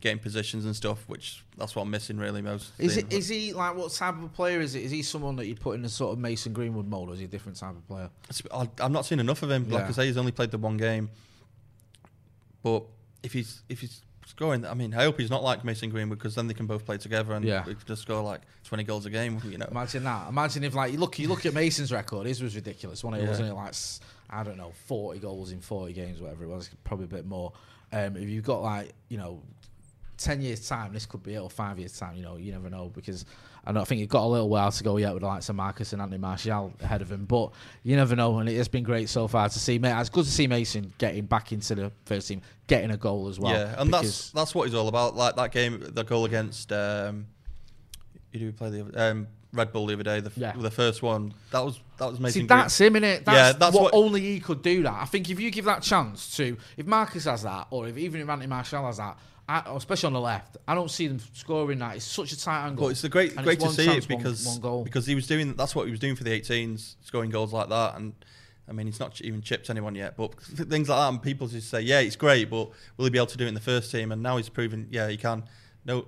get 0.00 0.12
in 0.12 0.18
positions 0.18 0.64
and 0.64 0.74
stuff. 0.76 1.04
Which 1.08 1.44
that's 1.56 1.74
what 1.76 1.82
I'm 1.82 1.90
missing 1.90 2.18
really 2.18 2.42
most. 2.42 2.72
Is 2.78 2.96
it? 2.96 3.12
Is 3.12 3.28
he 3.28 3.52
like 3.52 3.76
what 3.76 3.92
type 3.92 4.16
of 4.16 4.22
a 4.24 4.28
player 4.28 4.60
is 4.60 4.74
it? 4.74 4.82
Is 4.84 4.90
he 4.90 5.02
someone 5.02 5.36
that 5.36 5.46
you'd 5.46 5.60
put 5.60 5.78
in 5.78 5.84
a 5.84 5.88
sort 5.88 6.12
of 6.12 6.18
Mason 6.18 6.52
Greenwood 6.52 6.86
mold, 6.88 7.10
or 7.10 7.12
is 7.14 7.18
he 7.18 7.24
a 7.24 7.28
different 7.28 7.58
type 7.58 7.70
of 7.76 7.86
player? 7.86 8.10
I- 8.52 8.68
I've 8.84 8.90
not 8.92 9.04
seen 9.06 9.20
enough 9.20 9.42
of 9.42 9.50
him. 9.50 9.68
Like 9.70 9.82
Yeah. 9.82 9.88
I 9.88 9.92
say, 9.92 10.06
he's 10.06 10.16
only 10.16 10.32
played 10.32 10.50
the 10.50 10.58
one 10.58 10.76
game. 10.76 11.10
But 12.62 12.84
if 13.22 13.32
he's 13.32 13.62
if 13.68 13.80
he's 13.80 14.02
scoring, 14.26 14.66
I 14.66 14.74
mean, 14.74 14.94
I 14.94 15.04
hope 15.04 15.18
he's 15.18 15.30
not 15.30 15.42
like 15.42 15.64
Mason 15.64 15.90
Greenwood 15.90 16.18
because 16.18 16.34
then 16.34 16.46
they 16.48 16.54
can 16.54 16.66
both 16.66 16.84
play 16.84 16.98
together 16.98 17.32
and 17.32 17.44
Yeah. 17.44 17.64
we 17.66 17.74
could 17.74 17.86
just 17.86 18.02
score 18.02 18.22
like 18.22 18.42
20 18.64 18.84
goals 18.84 19.06
a 19.06 19.10
game. 19.10 19.40
You 19.44 19.58
know. 19.58 19.66
Imagine 19.70 20.04
that. 20.04 20.28
Imagine 20.28 20.64
if 20.64 20.74
like 20.74 20.92
you 20.92 20.98
look, 20.98 21.18
you 21.18 21.28
look 21.28 21.46
at 21.46 21.54
Mason's 21.54 21.92
record. 21.92 22.26
His 22.26 22.42
was 22.42 22.54
ridiculous. 22.54 23.02
One 23.02 23.14
it 23.14 23.22
Yeah. 23.22 23.28
wasn't 23.28 23.48
it 23.48 23.54
like 23.54 23.74
I 24.30 24.42
don't 24.42 24.58
know, 24.58 24.72
forty 24.86 25.20
goals 25.20 25.52
in 25.52 25.60
forty 25.60 25.92
games, 25.94 26.20
whatever 26.20 26.44
it 26.44 26.48
was, 26.48 26.68
probably 26.84 27.04
a 27.04 27.08
bit 27.08 27.26
more. 27.26 27.52
Um, 27.90 28.16
if 28.18 28.28
you've 28.28 28.44
got 28.44 28.62
like 28.62 28.92
you 29.08 29.16
know 29.16 29.40
ten 30.18 30.42
years 30.42 30.68
time, 30.68 30.92
this 30.92 31.06
could 31.06 31.22
be 31.22 31.34
it, 31.34 31.38
or 31.40 31.48
five 31.48 31.78
years 31.78 31.96
time. 31.98 32.16
You 32.16 32.22
know, 32.22 32.36
you 32.36 32.52
never 32.52 32.68
know 32.68 32.90
because 32.94 33.24
I 33.64 33.72
don't 33.72 33.86
think 33.86 34.00
he's 34.00 34.08
got 34.08 34.24
a 34.24 34.26
little 34.26 34.48
while 34.48 34.70
to 34.70 34.84
go 34.84 34.96
yet 34.98 35.12
with 35.14 35.22
the 35.22 35.26
likes 35.28 35.48
of 35.48 35.56
Marcus 35.56 35.92
and 35.92 36.02
Anthony 36.02 36.18
Martial 36.18 36.72
ahead 36.82 37.00
of 37.02 37.10
him. 37.10 37.24
But 37.24 37.52
you 37.82 37.96
never 37.96 38.14
know, 38.16 38.38
and 38.38 38.48
it 38.48 38.56
has 38.56 38.68
been 38.68 38.82
great 38.84 39.08
so 39.08 39.26
far 39.28 39.48
to 39.48 39.58
see. 39.58 39.76
It's 39.82 40.08
good 40.10 40.24
to 40.24 40.30
see 40.30 40.46
Mason 40.46 40.92
getting 40.98 41.24
back 41.26 41.52
into 41.52 41.74
the 41.74 41.92
first 42.04 42.28
team, 42.28 42.42
getting 42.66 42.90
a 42.90 42.96
goal 42.96 43.28
as 43.28 43.38
well. 43.40 43.52
Yeah, 43.52 43.74
and 43.78 43.92
that's 43.92 44.30
that's 44.32 44.54
what 44.54 44.64
he's 44.68 44.74
all 44.74 44.88
about. 44.88 45.16
Like 45.16 45.36
that 45.36 45.52
game, 45.52 45.82
the 45.82 46.04
goal 46.04 46.24
against 46.24 46.72
um, 46.72 47.26
who 48.32 48.38
do 48.40 48.46
we 48.46 48.52
play 48.52 48.70
the 48.70 48.80
other, 48.82 49.10
um, 49.10 49.26
Red 49.52 49.72
Bull 49.72 49.86
the 49.86 49.94
other 49.94 50.02
day, 50.02 50.20
the, 50.20 50.30
Yeah. 50.36 50.52
the 50.56 50.70
first 50.70 51.02
one. 51.02 51.32
That 51.52 51.60
was 51.64 51.80
that 51.98 52.06
was 52.10 52.18
amazing. 52.18 52.42
See, 52.42 52.46
that's 52.48 52.78
him, 52.80 52.94
innit? 52.94 53.24
That's, 53.24 53.36
Yeah, 53.36 53.52
that's 53.52 53.74
what, 53.74 53.84
what- 53.84 53.94
only 53.94 54.20
he 54.20 54.40
could 54.40 54.62
do 54.62 54.82
that. 54.82 54.92
I 54.94 55.04
think 55.06 55.30
if 55.30 55.40
you 55.40 55.50
give 55.50 55.64
that 55.64 55.82
chance 55.82 56.36
to, 56.36 56.56
if 56.76 56.86
Marcus 56.86 57.24
has 57.24 57.42
that, 57.44 57.66
or 57.70 57.88
if 57.88 57.96
even 57.96 58.20
if 58.20 58.28
Anthony 58.28 58.46
Martial 58.48 58.84
has 58.84 58.98
that, 58.98 59.18
I, 59.48 59.62
especially 59.74 60.08
on 60.08 60.12
the 60.12 60.20
left, 60.20 60.58
I 60.66 60.74
don't 60.74 60.90
see 60.90 61.06
them 61.08 61.20
scoring 61.32 61.78
that. 61.78 61.96
It's 61.96 62.04
such 62.04 62.32
a 62.32 62.38
tight 62.38 62.66
angle. 62.66 62.84
But 62.86 62.90
it's 62.90 63.04
a 63.04 63.08
great, 63.08 63.34
and 63.34 63.44
great 63.44 63.54
it's 63.62 63.64
to 63.64 63.70
see 63.82 63.86
chance, 63.86 64.04
it 64.04 64.08
because 64.08 64.44
one 64.46 64.60
goal. 64.60 64.84
because 64.84 65.06
he 65.06 65.14
was 65.14 65.26
doing 65.26 65.54
that's 65.54 65.74
what 65.74 65.86
he 65.86 65.90
was 65.90 66.00
doing 66.00 66.16
for 66.16 66.24
the 66.24 66.38
18s, 66.38 66.96
scoring 67.02 67.30
goals 67.30 67.52
like 67.52 67.68
that, 67.70 67.96
and 67.96 68.12
I 68.68 68.72
mean 68.72 68.86
he's 68.86 69.00
not 69.00 69.20
even 69.22 69.40
chipped 69.40 69.70
anyone 69.70 69.94
yet. 69.94 70.16
But 70.18 70.38
things 70.40 70.88
like 70.90 70.98
that, 70.98 71.08
and 71.08 71.22
people 71.22 71.46
just 71.48 71.70
say, 71.70 71.80
yeah, 71.80 72.00
it's 72.00 72.16
great, 72.16 72.50
but 72.50 72.68
will 72.98 73.04
he 73.06 73.10
be 73.10 73.18
able 73.18 73.26
to 73.28 73.38
do 73.38 73.44
it 73.44 73.48
in 73.48 73.54
the 73.54 73.60
first 73.60 73.90
team? 73.90 74.12
And 74.12 74.22
now 74.22 74.36
he's 74.36 74.50
proven, 74.50 74.86
yeah, 74.90 75.08
he 75.08 75.16
can. 75.16 75.44
No, 75.86 76.04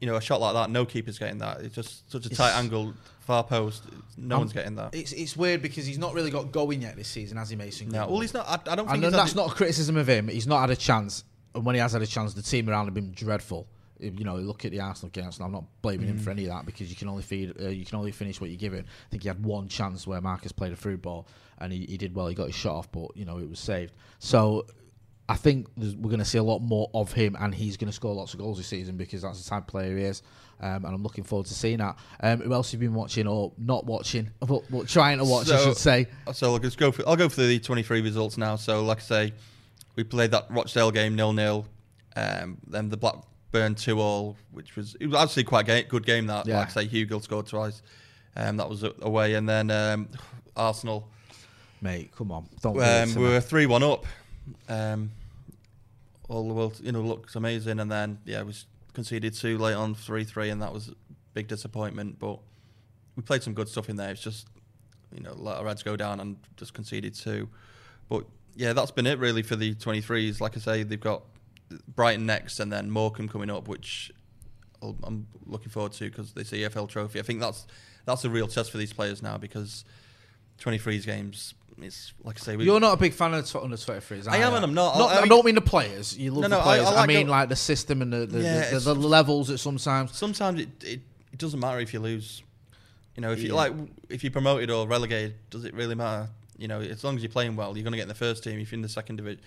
you 0.00 0.06
know, 0.06 0.14
a 0.16 0.20
shot 0.20 0.40
like 0.40 0.54
that, 0.54 0.70
no 0.70 0.84
keeper's 0.84 1.18
getting 1.18 1.38
that. 1.38 1.62
It's 1.62 1.74
just 1.74 2.08
such 2.12 2.26
a 2.26 2.28
tight 2.30 2.52
angle, 2.56 2.94
far 3.20 3.42
post. 3.42 3.82
No 4.16 4.36
Um, 4.36 4.40
one's 4.42 4.52
getting 4.52 4.76
that. 4.76 4.94
It's 4.94 5.10
it's 5.12 5.36
weird 5.36 5.62
because 5.62 5.84
he's 5.84 5.98
not 5.98 6.14
really 6.14 6.30
got 6.30 6.52
going 6.52 6.82
yet 6.82 6.94
this 6.96 7.08
season, 7.08 7.38
has 7.38 7.50
he, 7.50 7.56
Mason? 7.56 7.88
No, 7.88 8.06
well, 8.06 8.20
he's 8.20 8.32
not. 8.34 8.46
I, 8.46 8.72
I 8.72 8.76
don't 8.76 8.88
think 8.88 9.02
And 9.02 9.12
that's 9.12 9.34
not 9.34 9.50
a 9.50 9.54
criticism 9.54 9.96
of 9.96 10.08
him. 10.08 10.28
He's 10.28 10.46
not 10.46 10.60
had 10.60 10.70
a 10.70 10.76
chance, 10.76 11.24
and 11.56 11.64
when 11.64 11.74
he 11.74 11.80
has 11.80 11.92
had 11.92 12.02
a 12.02 12.06
chance, 12.06 12.34
the 12.34 12.42
team 12.42 12.68
around 12.68 12.84
have 12.86 12.94
been 12.94 13.12
dreadful. 13.12 13.66
You 13.98 14.24
know, 14.24 14.36
look 14.36 14.66
at 14.66 14.72
the 14.72 14.80
Arsenal 14.80 15.10
games. 15.10 15.38
And 15.38 15.46
I'm 15.46 15.52
not 15.52 15.64
blaming 15.80 16.08
him 16.08 16.18
for 16.18 16.30
any 16.30 16.44
of 16.44 16.50
that 16.50 16.66
because 16.66 16.90
you 16.90 16.96
can 16.96 17.08
only 17.08 17.22
feed, 17.22 17.54
uh, 17.58 17.68
you 17.68 17.86
can 17.86 17.96
only 17.96 18.12
finish 18.12 18.40
what 18.40 18.50
you 18.50 18.56
give 18.58 18.74
him. 18.74 18.84
I 18.86 19.10
think 19.10 19.22
he 19.22 19.28
had 19.28 19.42
one 19.42 19.68
chance 19.68 20.06
where 20.06 20.20
Marcus 20.20 20.52
played 20.52 20.72
a 20.72 20.76
through 20.76 20.98
ball, 20.98 21.26
and 21.58 21.72
he, 21.72 21.86
he 21.86 21.96
did 21.96 22.14
well. 22.14 22.26
He 22.26 22.34
got 22.34 22.46
his 22.46 22.54
shot 22.54 22.74
off, 22.74 22.92
but 22.92 23.16
you 23.16 23.24
know 23.24 23.38
it 23.38 23.48
was 23.48 23.58
saved. 23.58 23.94
So 24.18 24.66
I 25.28 25.36
think 25.36 25.66
we're 25.76 26.10
going 26.10 26.18
to 26.18 26.24
see 26.26 26.38
a 26.38 26.42
lot 26.42 26.60
more 26.60 26.90
of 26.94 27.12
him, 27.12 27.36
and 27.40 27.54
he's 27.54 27.76
going 27.76 27.88
to 27.88 27.92
score 27.92 28.14
lots 28.14 28.34
of 28.34 28.40
goals 28.40 28.58
this 28.58 28.68
season 28.68 28.96
because 28.96 29.22
that's 29.22 29.42
the 29.42 29.48
type 29.48 29.62
of 29.62 29.68
player 29.68 29.96
he 29.96 30.04
is. 30.04 30.22
Um, 30.60 30.84
and 30.84 30.94
I'm 30.94 31.02
looking 31.02 31.24
forward 31.24 31.46
to 31.46 31.54
seeing 31.54 31.78
that. 31.78 31.98
Um, 32.20 32.40
who 32.40 32.52
else 32.52 32.72
have 32.72 32.80
you 32.80 32.88
been 32.88 32.94
watching 32.94 33.26
or 33.26 33.52
not 33.58 33.84
watching, 33.86 34.30
but, 34.40 34.62
but 34.70 34.88
trying 34.88 35.18
to 35.18 35.24
watch, 35.24 35.50
I 35.50 35.64
should 35.64 35.76
say? 35.76 36.06
So 36.32 36.52
I'll 36.52 36.58
just 36.58 36.78
go 36.78 36.92
for 36.92 37.06
I'll 37.08 37.16
go 37.16 37.28
for 37.28 37.42
the 37.42 37.58
23 37.58 38.02
results 38.02 38.38
now. 38.38 38.56
So 38.56 38.84
like 38.84 38.98
I 38.98 39.02
say, 39.02 39.32
we 39.96 40.04
played 40.04 40.30
that 40.30 40.46
Rochdale 40.50 40.90
game 40.90 41.16
nil 41.16 41.32
nil, 41.32 41.66
um, 42.14 42.58
then 42.66 42.88
the 42.88 42.96
Blackburn 42.96 43.74
two 43.74 44.00
all, 44.00 44.36
which 44.52 44.76
was 44.76 44.94
it 45.00 45.06
was 45.06 45.16
actually 45.20 45.44
quite 45.44 45.68
a 45.68 45.82
good 45.82 46.06
game. 46.06 46.26
That 46.26 46.46
Yeah. 46.46 46.58
like 46.58 46.68
I 46.76 46.84
say, 46.84 46.88
Hugill 46.88 47.22
scored 47.22 47.46
twice. 47.46 47.82
Um, 48.36 48.58
that 48.58 48.68
was 48.68 48.84
away, 49.00 49.34
and 49.34 49.48
then 49.48 49.70
um, 49.70 50.08
Arsenal. 50.56 51.08
Mate, 51.80 52.10
come 52.16 52.30
on, 52.32 52.46
don't. 52.62 52.80
Um, 52.80 53.14
we 53.14 53.22
were 53.28 53.40
three 53.40 53.66
one 53.66 53.82
up. 53.82 54.04
Um, 54.68 55.10
all 56.28 56.46
the 56.48 56.54
world, 56.54 56.80
you 56.82 56.92
know, 56.92 57.00
looks 57.00 57.36
amazing, 57.36 57.80
and 57.80 57.90
then 57.90 58.18
yeah, 58.24 58.42
we 58.42 58.54
conceded 58.92 59.34
two 59.34 59.58
late 59.58 59.74
on 59.74 59.94
three 59.94 60.24
three, 60.24 60.50
and 60.50 60.60
that 60.62 60.72
was 60.72 60.88
a 60.88 60.92
big 61.34 61.48
disappointment. 61.48 62.18
But 62.18 62.38
we 63.14 63.22
played 63.22 63.42
some 63.42 63.54
good 63.54 63.68
stuff 63.68 63.88
in 63.88 63.96
there. 63.96 64.10
It's 64.10 64.22
just 64.22 64.48
you 65.14 65.20
know 65.22 65.34
let 65.34 65.56
our 65.58 65.64
Reds 65.64 65.82
go 65.82 65.96
down 65.96 66.20
and 66.20 66.36
just 66.56 66.74
conceded 66.74 67.14
two. 67.14 67.48
But 68.08 68.24
yeah, 68.56 68.72
that's 68.72 68.90
been 68.90 69.06
it 69.06 69.18
really 69.18 69.42
for 69.42 69.54
the 69.56 69.74
23s. 69.74 70.40
Like 70.40 70.56
I 70.56 70.60
say, 70.60 70.82
they've 70.82 71.00
got 71.00 71.22
Brighton 71.94 72.26
next, 72.26 72.58
and 72.60 72.72
then 72.72 72.90
Morecambe 72.90 73.28
coming 73.28 73.50
up, 73.50 73.68
which 73.68 74.10
I'm 74.82 75.26
looking 75.46 75.68
forward 75.70 75.92
to 75.92 76.04
because 76.04 76.32
this 76.32 76.50
EFL 76.50 76.88
trophy. 76.88 77.18
I 77.18 77.22
think 77.22 77.40
that's 77.40 77.66
that's 78.04 78.24
a 78.24 78.30
real 78.30 78.46
test 78.48 78.70
for 78.70 78.78
these 78.78 78.92
players 78.92 79.22
now 79.22 79.36
because 79.38 79.84
23s 80.60 81.04
games. 81.06 81.54
It's 81.82 82.14
like 82.24 82.36
I 82.40 82.42
say, 82.42 82.56
You're 82.56 82.80
not 82.80 82.94
a 82.94 82.96
big 82.96 83.12
fan 83.12 83.34
of 83.34 83.54
under 83.56 83.76
23s. 83.76 84.26
I 84.28 84.38
am 84.38 84.54
and 84.54 84.64
I'm 84.64 84.72
not. 84.72 84.96
not 84.96 85.10
I- 85.10 85.18
I 85.18 85.22
I, 85.22 85.26
don't 85.26 85.44
mean 85.44 85.56
the 85.56 85.60
players. 85.60 86.16
You 86.16 86.30
love 86.30 86.42
No, 86.42 86.48
no, 86.48 86.60
I- 86.60 86.62
players. 86.62 86.86
I 86.86 86.90
I, 86.90 86.94
like 86.94 87.08
mean 87.08 87.26
go- 87.26 87.32
like 87.32 87.48
the 87.50 87.56
system 87.56 88.00
and 88.00 88.10
the 88.12 88.24
the, 88.24 88.40
Yeah, 88.40 88.70
the, 88.70 88.78
the, 88.80 88.94
the 88.94 89.08
levels 89.08 89.48
that 89.48 89.58
sometimes. 89.58 90.16
sometimes 90.16 90.60
it, 90.60 90.68
it, 90.82 91.00
it 91.32 91.38
doesn't 91.38 91.60
matter 91.60 91.78
if 91.80 91.92
you 91.92 92.00
lose. 92.00 92.42
You 93.14 93.20
know, 93.22 93.32
if 93.32 93.40
you 93.40 93.48
Yeah. 93.48 93.54
like, 93.54 93.72
if 94.08 94.24
you're 94.24 94.30
promoted 94.30 94.70
or 94.70 94.86
relegated, 94.88 95.34
does 95.50 95.64
it 95.66 95.74
really 95.74 95.94
matter? 95.94 96.28
You 96.58 96.68
know, 96.68 96.80
as 96.80 97.04
long 97.04 97.16
as 97.16 97.22
you're 97.22 97.30
playing 97.30 97.56
well, 97.56 97.76
you're 97.76 97.84
going 97.84 97.92
to 97.92 97.98
get 97.98 98.02
in 98.04 98.08
the 98.08 98.14
first 98.14 98.44
team 98.44 98.58
if 98.58 98.70
you're 98.72 98.76
in 98.78 98.82
the 98.82 98.88
second 98.88 99.16
division. 99.16 99.40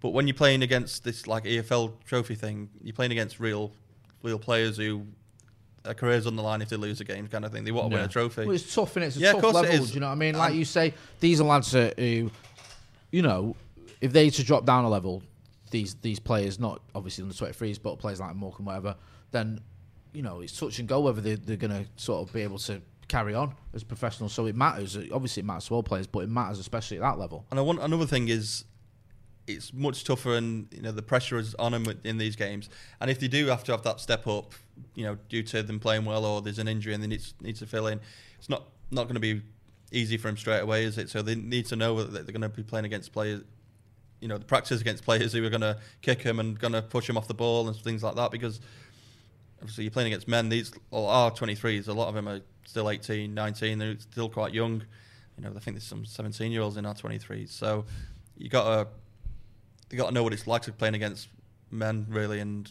But 0.00 0.10
when 0.10 0.26
you're 0.26 0.34
playing 0.34 0.62
against 0.62 1.04
this 1.04 1.26
like 1.26 1.44
EFL 1.44 1.92
trophy 2.04 2.34
thing, 2.34 2.68
you're 2.82 2.94
playing 2.94 3.12
against 3.12 3.38
real, 3.40 3.72
real 4.22 4.38
players 4.38 4.76
who 4.76 5.06
their 5.84 5.94
careers 5.94 6.26
on 6.26 6.36
the 6.36 6.42
line 6.42 6.62
if 6.62 6.68
they 6.68 6.76
lose 6.76 7.00
a 7.00 7.04
game, 7.04 7.26
kind 7.28 7.44
of 7.44 7.52
thing. 7.52 7.64
They 7.64 7.72
want 7.72 7.90
to 7.90 7.96
win 7.96 8.04
a 8.04 8.08
trophy. 8.08 8.44
Well, 8.46 8.54
it's 8.54 8.72
tough 8.74 8.96
and 8.96 9.04
it's 9.04 9.16
a 9.16 9.20
Yeah, 9.20 9.32
tough 9.32 9.54
level. 9.54 9.84
Do 9.86 9.92
you 9.94 10.00
know 10.00 10.06
what 10.06 10.12
I 10.12 10.16
mean? 10.16 10.34
Like 10.36 10.52
Um, 10.52 10.58
you 10.58 10.64
say, 10.64 10.94
these 11.20 11.40
are 11.40 11.44
lads 11.44 11.72
who, 11.72 12.30
you 13.10 13.22
know, 13.22 13.56
if 14.00 14.12
they 14.12 14.30
to 14.30 14.44
drop 14.44 14.64
down 14.64 14.84
a 14.84 14.88
level, 14.88 15.22
these 15.70 15.94
these 16.02 16.18
players, 16.20 16.60
not 16.60 16.82
obviously 16.94 17.22
under 17.22 17.34
23s, 17.34 17.80
but 17.82 17.98
players 17.98 18.20
like 18.20 18.34
Morecambe, 18.36 18.66
whatever, 18.66 18.96
then 19.30 19.60
you 20.12 20.22
know 20.22 20.40
it's 20.40 20.58
touch 20.58 20.78
and 20.78 20.88
go 20.88 21.00
whether 21.00 21.20
they, 21.20 21.34
they're 21.34 21.56
going 21.56 21.70
to 21.70 21.86
sort 21.96 22.26
of 22.26 22.32
be 22.34 22.42
able 22.42 22.58
to 22.58 22.80
carry 23.08 23.34
on 23.34 23.54
as 23.74 23.84
professionals. 23.84 24.32
So 24.32 24.46
it 24.46 24.56
matters. 24.56 24.96
Obviously, 25.12 25.42
it 25.42 25.46
matters 25.46 25.66
to 25.66 25.74
all 25.74 25.82
players, 25.82 26.06
but 26.06 26.20
it 26.20 26.28
matters 26.28 26.58
especially 26.58 26.98
at 26.98 27.02
that 27.02 27.18
level. 27.18 27.46
And 27.50 27.58
I 27.58 27.62
want 27.62 27.80
another 27.80 28.06
thing 28.06 28.28
is, 28.28 28.64
it's 29.46 29.72
much 29.72 30.04
tougher, 30.04 30.34
and 30.36 30.68
you 30.70 30.82
know 30.82 30.92
the 30.92 31.02
pressure 31.02 31.36
is 31.36 31.54
on 31.56 31.72
them 31.72 31.86
in 32.04 32.18
these 32.18 32.36
games. 32.36 32.68
And 33.00 33.10
if 33.10 33.18
they 33.18 33.28
do 33.28 33.46
have 33.46 33.64
to 33.64 33.72
have 33.72 33.82
that 33.82 34.00
step 34.00 34.26
up, 34.26 34.54
you 34.94 35.04
know, 35.04 35.18
due 35.28 35.42
to 35.44 35.62
them 35.62 35.80
playing 35.80 36.04
well, 36.04 36.24
or 36.24 36.42
there's 36.42 36.58
an 36.58 36.68
injury 36.68 36.94
and 36.94 37.02
they 37.02 37.08
need 37.08 37.22
need 37.40 37.56
to 37.56 37.66
fill 37.66 37.88
in, 37.88 38.00
it's 38.38 38.48
not 38.48 38.68
not 38.90 39.04
going 39.04 39.14
to 39.14 39.20
be 39.20 39.42
easy 39.90 40.16
for 40.16 40.28
them 40.28 40.36
straight 40.36 40.60
away, 40.60 40.84
is 40.84 40.98
it? 40.98 41.10
So 41.10 41.22
they 41.22 41.34
need 41.34 41.66
to 41.66 41.76
know 41.76 42.02
that 42.02 42.12
they're 42.12 42.32
going 42.32 42.42
to 42.42 42.48
be 42.48 42.62
playing 42.62 42.86
against 42.86 43.12
players. 43.12 43.42
You 44.20 44.28
know, 44.28 44.38
the 44.38 44.44
practice 44.44 44.80
against 44.80 45.04
players 45.04 45.32
who 45.32 45.44
are 45.44 45.50
going 45.50 45.62
to 45.62 45.78
kick 46.00 46.22
them 46.22 46.38
and 46.38 46.56
going 46.58 46.72
to 46.72 46.82
push 46.82 47.08
them 47.08 47.16
off 47.16 47.26
the 47.26 47.34
ball 47.34 47.66
and 47.66 47.76
things 47.76 48.02
like 48.02 48.14
that. 48.14 48.30
Because 48.30 48.60
obviously 49.62 49.84
you're 49.84 49.92
playing 49.92 50.08
against 50.08 50.28
men. 50.28 50.48
These 50.48 50.72
are 50.92 51.30
23s. 51.30 51.88
A 51.88 51.92
lot 51.92 52.08
of 52.08 52.14
them 52.14 52.28
are 52.28 52.40
still 52.66 52.90
18, 52.90 53.32
19. 53.32 53.78
They're 53.78 53.98
still 53.98 54.28
quite 54.28 54.52
young. 54.52 54.82
You 55.38 55.44
know, 55.44 55.52
I 55.56 55.60
think 55.60 55.76
there's 55.76 55.84
some 55.84 56.04
17 56.04 56.50
year 56.50 56.62
olds 56.62 56.76
in 56.76 56.84
our 56.84 56.94
23s. 56.94 57.50
So 57.50 57.84
you 58.36 58.48
got 58.48 58.64
to 58.64 58.88
you 59.90 59.98
got 59.98 60.08
to 60.08 60.14
know 60.14 60.22
what 60.22 60.32
it's 60.32 60.46
like 60.46 60.62
to 60.62 60.72
playing 60.72 60.94
against 60.94 61.28
men, 61.70 62.06
really. 62.08 62.40
And 62.40 62.70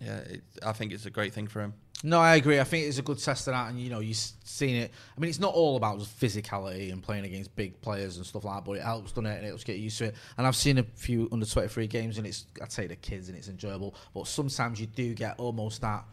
yeah, 0.00 0.18
it, 0.18 0.42
I 0.64 0.72
think 0.72 0.92
it's 0.92 1.06
a 1.06 1.10
great 1.10 1.32
thing 1.32 1.46
for 1.46 1.60
him. 1.60 1.74
No, 2.04 2.20
I 2.20 2.36
agree. 2.36 2.60
I 2.60 2.64
think 2.64 2.86
it's 2.86 2.98
a 2.98 3.02
good 3.02 3.18
test 3.18 3.48
of 3.48 3.54
that, 3.54 3.70
and 3.70 3.80
you 3.80 3.88
know, 3.88 4.00
you've 4.00 4.16
seen 4.16 4.76
it. 4.76 4.92
I 5.16 5.20
mean, 5.20 5.30
it's 5.30 5.40
not 5.40 5.54
all 5.54 5.76
about 5.76 5.98
just 5.98 6.20
physicality 6.20 6.92
and 6.92 7.02
playing 7.02 7.24
against 7.24 7.56
big 7.56 7.80
players 7.80 8.18
and 8.18 8.26
stuff 8.26 8.44
like 8.44 8.56
that, 8.56 8.64
but 8.64 8.72
it 8.72 8.82
helps, 8.82 9.12
doesn't 9.12 9.26
it? 9.26 9.36
And 9.36 9.44
it 9.46 9.48
helps 9.48 9.64
get 9.64 9.78
used 9.78 9.98
to 9.98 10.06
it. 10.06 10.14
And 10.36 10.46
I've 10.46 10.56
seen 10.56 10.78
a 10.78 10.82
few 10.82 11.28
under 11.32 11.46
twenty 11.46 11.68
three 11.68 11.86
games, 11.86 12.18
and 12.18 12.26
it's 12.26 12.44
I'd 12.62 12.70
say 12.70 12.86
the 12.86 12.96
kids, 12.96 13.28
and 13.28 13.36
it's 13.36 13.48
enjoyable. 13.48 13.94
But 14.14 14.26
sometimes 14.28 14.78
you 14.80 14.86
do 14.86 15.14
get 15.14 15.38
almost 15.38 15.80
that 15.80 16.04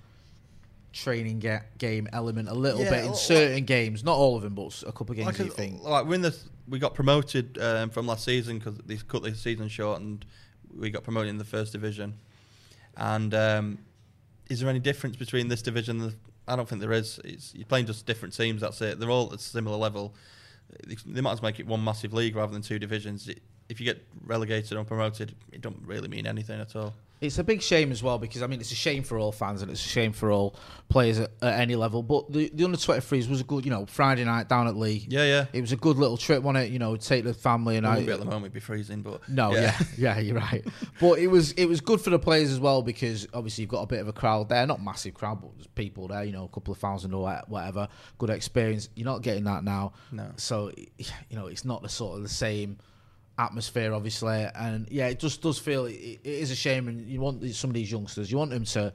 training 0.93 1.39
get 1.39 1.77
game 1.79 2.07
element 2.13 2.47
a 2.47 2.53
little 2.53 2.81
Yeah, 2.81 2.91
bit 2.91 2.99
in 2.99 3.05
well, 3.07 3.15
certain 3.15 3.65
games, 3.65 4.03
not 4.03 4.15
all 4.15 4.35
of 4.35 4.43
them, 4.43 4.53
but 4.53 4.81
a 4.83 4.91
couple 4.91 5.11
of 5.11 5.17
games. 5.17 5.27
Like, 5.27 5.39
you 5.39 5.51
uh, 5.51 5.55
think? 5.55 5.83
like 5.83 6.05
we're 6.05 6.15
in 6.15 6.21
the 6.21 6.37
we 6.67 6.79
got 6.79 6.93
promoted 6.93 7.57
um, 7.59 7.89
from 7.89 8.07
last 8.07 8.23
season 8.23 8.57
because 8.59 8.77
they 8.85 8.95
cut 8.95 9.23
the 9.23 9.35
season 9.35 9.67
short, 9.67 9.99
and 9.99 10.25
we 10.77 10.89
got 10.89 11.03
promoted 11.03 11.29
in 11.29 11.37
the 11.37 11.45
first 11.45 11.73
division. 11.73 12.15
And 12.95 13.33
um, 13.33 13.79
is 14.49 14.59
there 14.59 14.69
any 14.69 14.79
difference 14.79 15.15
between 15.15 15.47
this 15.47 15.61
division? 15.61 15.99
the 15.99 16.13
I 16.47 16.55
don't 16.55 16.67
think 16.67 16.81
there 16.81 16.91
is. 16.91 17.19
It's, 17.23 17.53
you're 17.55 17.65
playing 17.65 17.85
just 17.85 18.05
different 18.05 18.35
teams. 18.35 18.61
That's 18.61 18.81
it. 18.81 18.99
They're 18.99 19.09
all 19.09 19.27
at 19.27 19.39
a 19.39 19.41
similar 19.41 19.77
level. 19.77 20.13
They, 20.85 20.95
they 21.05 21.21
might 21.21 21.33
as 21.33 21.41
well 21.41 21.49
make 21.51 21.59
it 21.59 21.67
one 21.67 21.83
massive 21.83 22.13
league 22.13 22.35
rather 22.35 22.51
than 22.51 22.61
two 22.61 22.79
divisions. 22.79 23.29
It, 23.29 23.41
if 23.69 23.79
you 23.79 23.85
get 23.85 24.05
relegated 24.25 24.77
or 24.77 24.83
promoted, 24.83 25.35
it 25.51 25.61
don't 25.61 25.79
really 25.85 26.09
mean 26.09 26.27
anything 26.27 26.59
at 26.59 26.75
all. 26.75 26.93
It's 27.21 27.39
a 27.39 27.43
big 27.43 27.61
shame 27.61 27.93
as 27.93 28.03
well 28.03 28.17
because 28.19 28.41
I 28.41 28.47
mean 28.47 28.59
it's 28.59 28.73
a 28.73 28.75
shame 28.75 29.01
for 29.01 29.17
all 29.17 29.31
fans 29.31 29.61
and 29.61 29.71
it's 29.71 29.83
a 29.85 29.87
shame 29.87 30.11
for 30.11 30.29
all 30.29 30.57
players 30.89 31.19
at, 31.19 31.31
at 31.41 31.57
any 31.59 31.77
level. 31.77 32.03
But 32.03 32.29
the, 32.33 32.51
the 32.53 32.65
under 32.65 32.75
23s 32.77 33.29
was 33.29 33.39
a 33.39 33.45
good, 33.45 33.63
you 33.63 33.71
know, 33.71 33.85
Friday 33.85 34.25
night 34.25 34.49
down 34.49 34.67
at 34.67 34.75
Leigh. 34.75 35.05
Yeah, 35.07 35.23
yeah. 35.23 35.45
It 35.53 35.61
was 35.61 35.71
a 35.71 35.77
good 35.77 35.95
little 35.95 36.17
trip, 36.17 36.43
wasn't 36.43 36.65
it? 36.65 36.71
You 36.73 36.79
know, 36.79 36.97
take 36.97 37.23
the 37.23 37.33
family 37.33 37.77
and 37.77 37.85
It 37.85 37.89
I. 37.89 38.03
be 38.03 38.11
at 38.11 38.19
the 38.19 38.25
moment, 38.25 38.43
it'd 38.45 38.53
be 38.53 38.59
freezing, 38.59 39.03
but 39.03 39.27
No, 39.29 39.53
yeah. 39.53 39.79
yeah, 39.97 40.19
you're 40.19 40.35
right. 40.35 40.65
But 40.99 41.19
it 41.19 41.27
was 41.27 41.53
it 41.53 41.65
was 41.65 41.79
good 41.79 42.01
for 42.01 42.09
the 42.09 42.19
players 42.19 42.51
as 42.51 42.59
well 42.59 42.81
because 42.81 43.25
obviously 43.33 43.61
you've 43.61 43.71
got 43.71 43.83
a 43.83 43.87
bit 43.87 44.01
of 44.01 44.09
a 44.09 44.13
crowd 44.13 44.49
there, 44.49 44.67
not 44.67 44.83
massive 44.83 45.13
crowd, 45.13 45.39
but 45.41 45.51
there's 45.55 45.67
people 45.67 46.09
there. 46.09 46.25
You 46.25 46.33
know, 46.33 46.43
a 46.43 46.49
couple 46.49 46.73
of 46.73 46.77
thousand 46.79 47.13
or 47.13 47.41
whatever. 47.47 47.87
Good 48.17 48.31
experience. 48.31 48.89
You're 48.95 49.05
not 49.05 49.21
getting 49.21 49.45
that 49.45 49.63
now. 49.63 49.93
No. 50.11 50.29
So 50.35 50.71
you 50.97 51.37
know, 51.37 51.47
it's 51.47 51.63
not 51.63 51.81
the 51.83 51.89
sort 51.89 52.17
of 52.17 52.23
the 52.23 52.29
same 52.29 52.79
atmosphere, 53.37 53.93
obviously. 53.93 54.47
And 54.55 54.87
yeah, 54.89 55.07
it 55.07 55.19
just 55.19 55.41
does 55.41 55.57
feel 55.59 55.85
it, 55.85 55.93
it 55.93 56.19
is 56.23 56.51
a 56.51 56.55
shame. 56.55 56.87
And 56.87 57.07
you 57.07 57.19
want 57.21 57.41
these- 57.41 57.57
some 57.57 57.69
of 57.69 57.73
these 57.73 57.91
youngsters, 57.91 58.31
you 58.31 58.37
want 58.37 58.51
them 58.51 58.65
to 58.65 58.93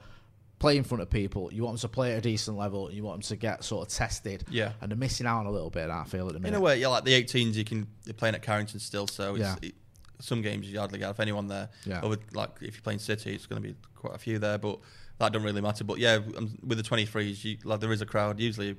play 0.59 0.75
in 0.77 0.83
front 0.83 1.01
of 1.01 1.09
people. 1.09 1.49
You 1.53 1.63
want 1.63 1.75
them 1.79 1.89
to 1.89 1.93
play 1.93 2.11
at 2.13 2.17
a 2.17 2.21
decent 2.21 2.57
level. 2.57 2.87
And 2.87 2.95
you 2.95 3.03
want 3.03 3.21
them 3.23 3.27
to 3.29 3.35
get 3.37 3.63
sort 3.63 3.87
of 3.87 3.93
tested. 3.93 4.43
Yeah. 4.49 4.73
And 4.81 4.91
they're 4.91 4.97
missing 4.97 5.25
out 5.25 5.39
on 5.39 5.45
a 5.45 5.51
little 5.51 5.69
bit. 5.69 5.89
I 5.89 6.03
feel 6.03 6.27
at 6.27 6.33
the 6.33 6.39
minute. 6.39 6.55
In 6.55 6.61
a 6.61 6.63
way, 6.63 6.79
yeah, 6.79 6.87
like 6.87 7.05
the 7.05 7.13
18s, 7.23 7.55
you 7.55 7.63
can 7.63 7.87
they're 8.05 8.13
playing 8.13 8.35
at 8.35 8.41
Carrington 8.41 8.79
still, 8.79 9.07
so 9.07 9.35
it's, 9.35 9.41
Yeah. 9.41 9.55
it, 9.61 9.75
some 10.21 10.41
games 10.41 10.69
you 10.69 10.77
hardly 10.79 10.99
have 10.99 11.19
anyone 11.21 11.47
there. 11.47 11.69
Yeah. 11.85 12.01
Like 12.33 12.49
if 12.61 12.75
you're 12.75 12.81
playing 12.81 12.99
City, 12.99 13.33
it's 13.35 13.45
going 13.45 13.61
to 13.61 13.67
be 13.69 13.75
quite 13.95 14.15
a 14.15 14.17
few 14.17 14.37
there, 14.37 14.57
but 14.57 14.79
that 15.19 15.31
doesn't 15.31 15.45
really 15.45 15.61
matter. 15.61 15.85
But 15.85 15.97
yeah, 15.97 16.19
um, 16.37 16.57
with 16.65 16.77
the 16.77 16.83
23s, 16.83 17.43
you, 17.45 17.57
like 17.63 17.79
there 17.79 17.91
is 17.93 18.01
a 18.01 18.05
crowd 18.05 18.37
usually 18.39 18.75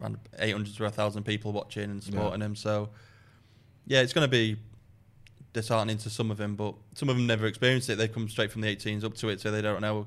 around 0.00 0.18
800 0.38 0.72
to 0.76 0.82
1,000 0.84 1.24
people 1.24 1.50
watching 1.52 1.84
and 1.90 2.02
supporting 2.02 2.40
him. 2.42 2.54
So 2.54 2.90
yeah, 3.86 4.00
it's 4.00 4.12
going 4.12 4.24
to 4.24 4.30
be 4.30 4.56
disheartening 5.52 5.98
to 5.98 6.10
some 6.10 6.30
of 6.30 6.36
them, 6.36 6.54
but 6.54 6.74
some 6.94 7.08
of 7.08 7.16
them 7.16 7.26
never 7.26 7.46
experienced 7.46 7.88
it. 7.88 7.96
They 7.96 8.08
come 8.08 8.28
straight 8.28 8.52
from 8.52 8.60
the 8.60 8.74
18s 8.74 9.04
up 9.04 9.14
to 9.16 9.28
it, 9.28 9.40
so 9.40 9.50
they 9.50 9.62
don't 9.62 9.80
know. 9.80 10.06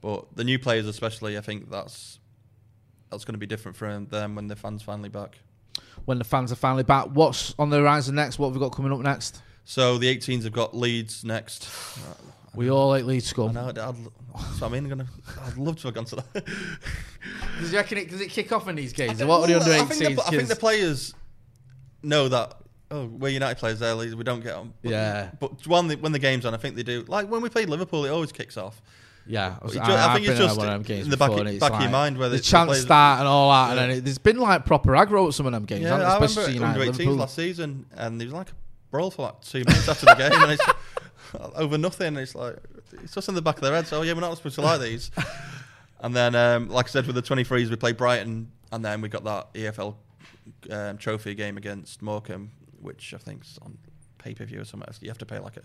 But 0.00 0.36
the 0.36 0.44
new 0.44 0.58
players, 0.58 0.86
especially, 0.86 1.38
I 1.38 1.40
think 1.40 1.70
that's 1.70 2.18
that's 3.10 3.24
going 3.24 3.34
to 3.34 3.38
be 3.38 3.46
different 3.46 3.76
for 3.76 3.98
them 3.98 4.34
when 4.34 4.48
the 4.48 4.56
fans 4.56 4.82
finally 4.82 5.08
back. 5.08 5.38
When 6.04 6.18
the 6.18 6.24
fans 6.24 6.52
are 6.52 6.56
finally 6.56 6.82
back, 6.82 7.06
what's 7.06 7.54
on 7.58 7.70
the 7.70 7.78
horizon 7.78 8.14
next? 8.14 8.38
What 8.38 8.48
have 8.48 8.54
we 8.54 8.60
got 8.60 8.74
coming 8.74 8.92
up 8.92 9.00
next? 9.00 9.42
So 9.64 9.98
the 9.98 10.14
18s 10.14 10.44
have 10.44 10.52
got 10.52 10.76
Leeds 10.76 11.24
next. 11.24 11.68
We 12.54 12.70
all 12.70 12.88
like 12.88 13.04
Leeds 13.04 13.32
I 13.38 13.52
know. 13.52 13.68
I'd, 13.68 13.78
I'd, 13.78 13.94
so 14.56 14.66
I 14.66 14.68
mean, 14.68 14.84
I'm 14.84 14.88
gonna, 14.88 15.06
I'd 15.42 15.56
love 15.56 15.76
to 15.76 15.88
have 15.88 15.94
gone 15.94 16.06
to 16.06 16.16
that. 16.16 16.44
Does, 17.60 17.72
you 17.72 17.78
reckon 17.78 17.98
it, 17.98 18.08
does 18.08 18.20
it 18.20 18.30
kick 18.30 18.52
off 18.52 18.68
in 18.68 18.76
these 18.76 18.92
games? 18.92 19.22
What 19.22 19.42
are 19.42 19.46
the 19.46 19.60
under 19.60 19.70
18s? 19.70 20.18
I 20.18 20.30
think 20.30 20.48
the 20.48 20.56
players 20.56 21.14
know 22.02 22.28
that. 22.28 22.54
Oh, 22.90 23.04
we're 23.06 23.28
United 23.28 23.58
players 23.58 23.80
there. 23.80 23.96
We 23.96 24.24
don't 24.24 24.40
get 24.42 24.54
on. 24.54 24.72
But, 24.82 24.90
Yeah. 24.90 25.30
But 25.38 25.66
when 25.66 25.88
the, 25.88 25.96
when 25.96 26.12
the 26.12 26.18
game's 26.18 26.46
on, 26.46 26.54
I 26.54 26.56
think 26.56 26.74
they 26.76 26.82
do. 26.82 27.04
Like 27.06 27.28
when 27.28 27.42
we 27.42 27.48
played 27.50 27.68
Liverpool, 27.68 28.04
it 28.06 28.10
always 28.10 28.32
kicks 28.32 28.56
off. 28.56 28.80
Yeah, 29.26 29.56
it 29.62 29.72
ju- 29.72 29.80
I 29.82 30.14
think 30.14 30.26
it's 30.26 30.38
just 30.38 30.58
in 30.58 31.10
the 31.10 31.16
back 31.18 31.30
of- 31.30 31.60
back 31.60 31.72
of 31.74 31.80
your 31.82 31.90
mind 31.90 32.16
where 32.16 32.30
the, 32.30 32.38
the- 32.38 32.42
chance 32.42 32.78
start 32.80 33.18
and 33.20 33.28
all 33.28 33.50
that, 33.50 33.66
Yeah. 33.76 33.82
and 33.82 33.90
then 33.92 33.98
it, 33.98 34.04
there's 34.04 34.16
been 34.16 34.38
like 34.38 34.64
proper 34.64 34.92
aggro 34.92 35.28
at 35.28 35.34
some 35.34 35.44
of 35.44 35.52
them 35.52 35.66
games, 35.66 35.82
Yeah, 35.82 35.96
I 35.96 36.14
remember 36.14 36.50
United, 36.50 36.62
under 36.62 36.80
18s 36.80 36.86
Liverpool. 36.98 37.14
last 37.16 37.34
season, 37.36 37.84
and 37.94 38.18
there 38.18 38.24
was 38.26 38.32
like 38.32 38.48
a 38.48 38.54
brawl 38.90 39.10
for 39.10 39.22
like 39.26 39.42
two 39.42 39.64
minutes 39.66 39.86
after 39.86 40.06
the 40.06 40.14
game, 40.14 40.32
and 40.32 40.52
it's 40.52 40.64
over 41.56 41.76
nothing. 41.76 42.16
It's 42.16 42.34
like 42.34 42.56
it's 43.02 43.12
just 43.12 43.28
in 43.28 43.34
the 43.34 43.42
back 43.42 43.56
of 43.56 43.60
their 43.60 43.74
heads. 43.74 43.92
Oh 43.92 44.00
yeah, 44.00 44.14
we're 44.14 44.20
not 44.20 44.34
supposed 44.38 44.54
to 44.54 44.62
like 44.62 44.80
these. 44.80 45.10
and 46.00 46.16
then, 46.16 46.34
um, 46.34 46.70
like 46.70 46.86
I 46.86 46.88
said, 46.88 47.06
with 47.06 47.14
the 47.14 47.20
23s, 47.22 47.68
we 47.68 47.76
played 47.76 47.98
Brighton, 47.98 48.50
and 48.72 48.82
then 48.82 49.02
we 49.02 49.10
got 49.10 49.24
that 49.24 49.52
EFL 49.52 49.94
um, 50.70 50.96
trophy 50.96 51.34
game 51.34 51.58
against 51.58 52.00
Morecambe, 52.00 52.50
which 52.80 53.14
I 53.14 53.18
think's 53.18 53.58
on 53.62 53.78
pay 54.18 54.34
per 54.34 54.44
view 54.44 54.60
or 54.60 54.64
something. 54.64 54.88
You 55.00 55.08
have 55.10 55.18
to 55.18 55.26
pay 55.26 55.38
like 55.38 55.56
a 55.56 55.62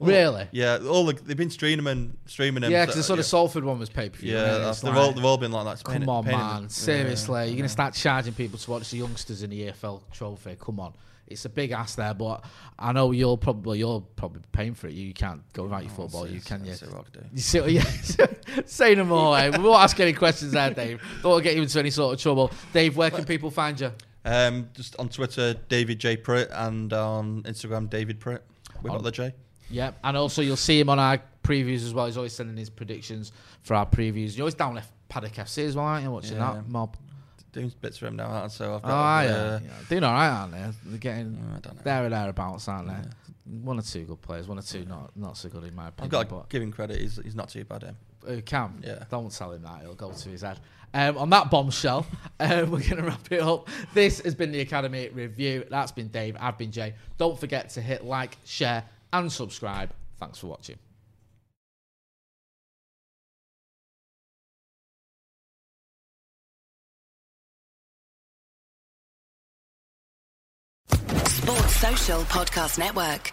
Really? 0.00 0.48
yeah. 0.50 0.78
All 0.88 1.06
the, 1.06 1.12
they've 1.12 1.36
been 1.36 1.50
streaming 1.50 1.84
them, 1.84 2.18
streaming 2.26 2.62
them. 2.62 2.72
Yeah, 2.72 2.82
because 2.84 2.96
the 2.96 3.02
sort 3.04 3.20
of. 3.20 3.26
Salford 3.26 3.62
one 3.64 3.78
was 3.78 3.88
pay 3.88 4.10
per 4.10 4.18
view. 4.18 4.34
Yeah, 4.34 4.58
that's, 4.58 4.80
they've 4.80 4.94
all 4.96 5.12
they've 5.12 5.24
all 5.24 5.38
been 5.38 5.52
like 5.52 5.64
that. 5.64 5.84
Come 5.84 6.00
pain- 6.00 6.08
on, 6.08 6.24
pain 6.24 6.32
in 6.34 6.38
the- 6.40 6.44
man. 6.44 6.62
yeah, 6.62 6.68
Seriously, 6.68 7.34
you're 7.42 7.44
yeah. 7.46 7.52
going 7.52 7.62
to 7.62 7.68
start 7.68 7.94
charging 7.94 8.34
people 8.34 8.58
to 8.58 8.70
watch 8.70 8.90
the 8.90 8.98
youngsters 8.98 9.42
in 9.42 9.50
the 9.50 9.68
EFL 9.68 10.02
trophy. 10.12 10.56
Come 10.60 10.80
on. 10.80 10.94
It's 11.26 11.46
a 11.46 11.48
big 11.48 11.70
ass 11.70 11.94
there, 11.94 12.12
but 12.12 12.44
I 12.78 12.92
know 12.92 13.12
you'll 13.12 13.38
probably 13.38 13.78
you're 13.78 14.02
probably 14.16 14.42
paying 14.52 14.74
for 14.74 14.88
it. 14.88 14.92
You 14.92 15.14
can't 15.14 15.40
go 15.54 15.62
without 15.62 15.82
your 15.82 15.92
Oh, 15.92 16.02
football, 16.02 16.28
you 16.28 16.40
can 16.42 16.64
you? 16.66 16.74
see 16.74 16.84
what 16.86 17.00
I 17.00 17.02
could 17.04 17.12
do. 17.14 17.20
You 17.32 17.40
see, 17.40 17.68
yeah. 17.70 18.26
Say 18.66 18.94
no 18.94 19.04
more. 19.04 19.38
eh? 19.38 19.48
We 19.56 19.62
won't 19.64 19.82
ask 19.82 19.98
any 20.00 20.12
questions 20.12 20.52
there, 20.52 20.68
Dave. 20.74 21.00
Don't 21.22 21.42
get 21.42 21.56
you 21.56 21.62
into 21.62 21.78
any 21.78 21.88
sort 21.90 22.12
of 22.14 22.20
trouble. 22.20 22.50
Dave, 22.74 22.94
where 22.96 23.10
can 23.10 23.24
people 23.24 23.50
find 23.50 23.80
you? 23.80 23.90
Um, 24.24 24.70
just 24.74 24.96
on 24.98 25.08
Twitter, 25.08 25.54
David 25.68 25.98
J 25.98 26.16
Pritt, 26.16 26.48
and 26.52 26.92
on 26.92 27.42
Instagram, 27.42 27.90
David 27.90 28.20
Pritt. 28.20 28.40
We 28.82 28.90
got 28.90 29.02
the 29.02 29.10
J. 29.10 29.32
Yep, 29.70 29.98
and 30.04 30.16
also 30.16 30.42
you'll 30.42 30.56
see 30.56 30.78
him 30.80 30.88
on 30.90 30.98
our 30.98 31.20
previews 31.42 31.84
as 31.84 31.92
well. 31.94 32.06
He's 32.06 32.16
always 32.16 32.32
sending 32.32 32.56
his 32.56 32.70
predictions 32.70 33.32
for 33.62 33.74
our 33.74 33.86
previews. 33.86 34.36
You're 34.36 34.44
always 34.44 34.54
down 34.54 34.74
left 34.74 34.90
Paddock 35.08 35.32
FC 35.32 35.64
as 35.64 35.76
well, 35.76 35.84
aren't 35.86 36.04
you? 36.04 36.10
Watching 36.10 36.36
Yeah. 36.36 36.54
that 36.54 36.68
mob. 36.68 36.96
Doing 37.52 37.72
bits 37.80 37.98
for 37.98 38.06
him 38.06 38.16
now, 38.16 38.24
aren't 38.26 38.44
I? 38.46 38.48
so 38.48 38.74
I've 38.74 38.84
Oh, 38.84 38.88
got. 38.88 39.20
yeah. 39.22 39.30
uh, 39.30 39.60
yeah. 39.64 39.70
Doing 39.88 40.04
all 40.04 40.12
right, 40.12 40.28
aren't 40.28 40.52
they? 40.52 40.70
They're 40.86 40.98
getting 40.98 41.38
I 41.56 41.60
don't 41.60 41.76
know. 41.76 41.82
there 41.84 42.04
or 42.04 42.08
thereabouts, 42.08 42.66
aren't 42.68 42.88
they? 42.88 42.94
One 43.62 43.78
or 43.78 43.82
two 43.82 44.04
good 44.04 44.20
players, 44.22 44.48
one 44.48 44.58
or 44.58 44.62
two 44.62 44.84
not 44.86 45.14
not 45.16 45.36
so 45.36 45.48
good 45.50 45.64
in 45.64 45.74
my 45.74 45.82
I've 45.84 45.88
opinion. 45.90 46.10
got 46.10 46.28
to 46.30 46.44
give 46.48 46.62
him 46.62 46.72
credit. 46.72 47.00
He's, 47.00 47.20
he's 47.22 47.34
not 47.34 47.50
too 47.50 47.64
bad. 47.64 47.82
Him. 47.84 47.96
uh, 48.26 48.40
Cam, 48.44 48.80
Yeah. 48.82 49.04
don't 49.10 49.30
tell 49.30 49.52
him 49.52 49.62
that; 49.62 49.82
it'll 49.82 49.94
go 49.94 50.10
to 50.12 50.28
his 50.30 50.40
head. 50.42 50.58
Um, 50.94 51.18
on 51.18 51.30
that 51.30 51.50
bombshell, 51.50 52.06
um, 52.40 52.70
we're 52.70 52.78
going 52.78 52.96
to 52.96 53.02
wrap 53.02 53.32
it 53.32 53.42
up. 53.42 53.68
This 53.92 54.20
has 54.20 54.34
been 54.36 54.52
the 54.52 54.60
Academy 54.60 55.08
Review. 55.08 55.64
That's 55.68 55.90
been 55.90 56.08
Dave. 56.08 56.36
I've 56.38 56.56
been 56.56 56.70
Jay. 56.70 56.94
Don't 57.18 57.38
forget 57.38 57.70
to 57.70 57.80
hit 57.80 58.04
like, 58.04 58.38
share, 58.44 58.84
and 59.12 59.30
subscribe. 59.30 59.90
Thanks 60.20 60.38
for 60.38 60.46
watching. 60.46 60.78
Sports 71.26 71.76
Social 71.76 72.20
Podcast 72.22 72.78
Network. 72.78 73.32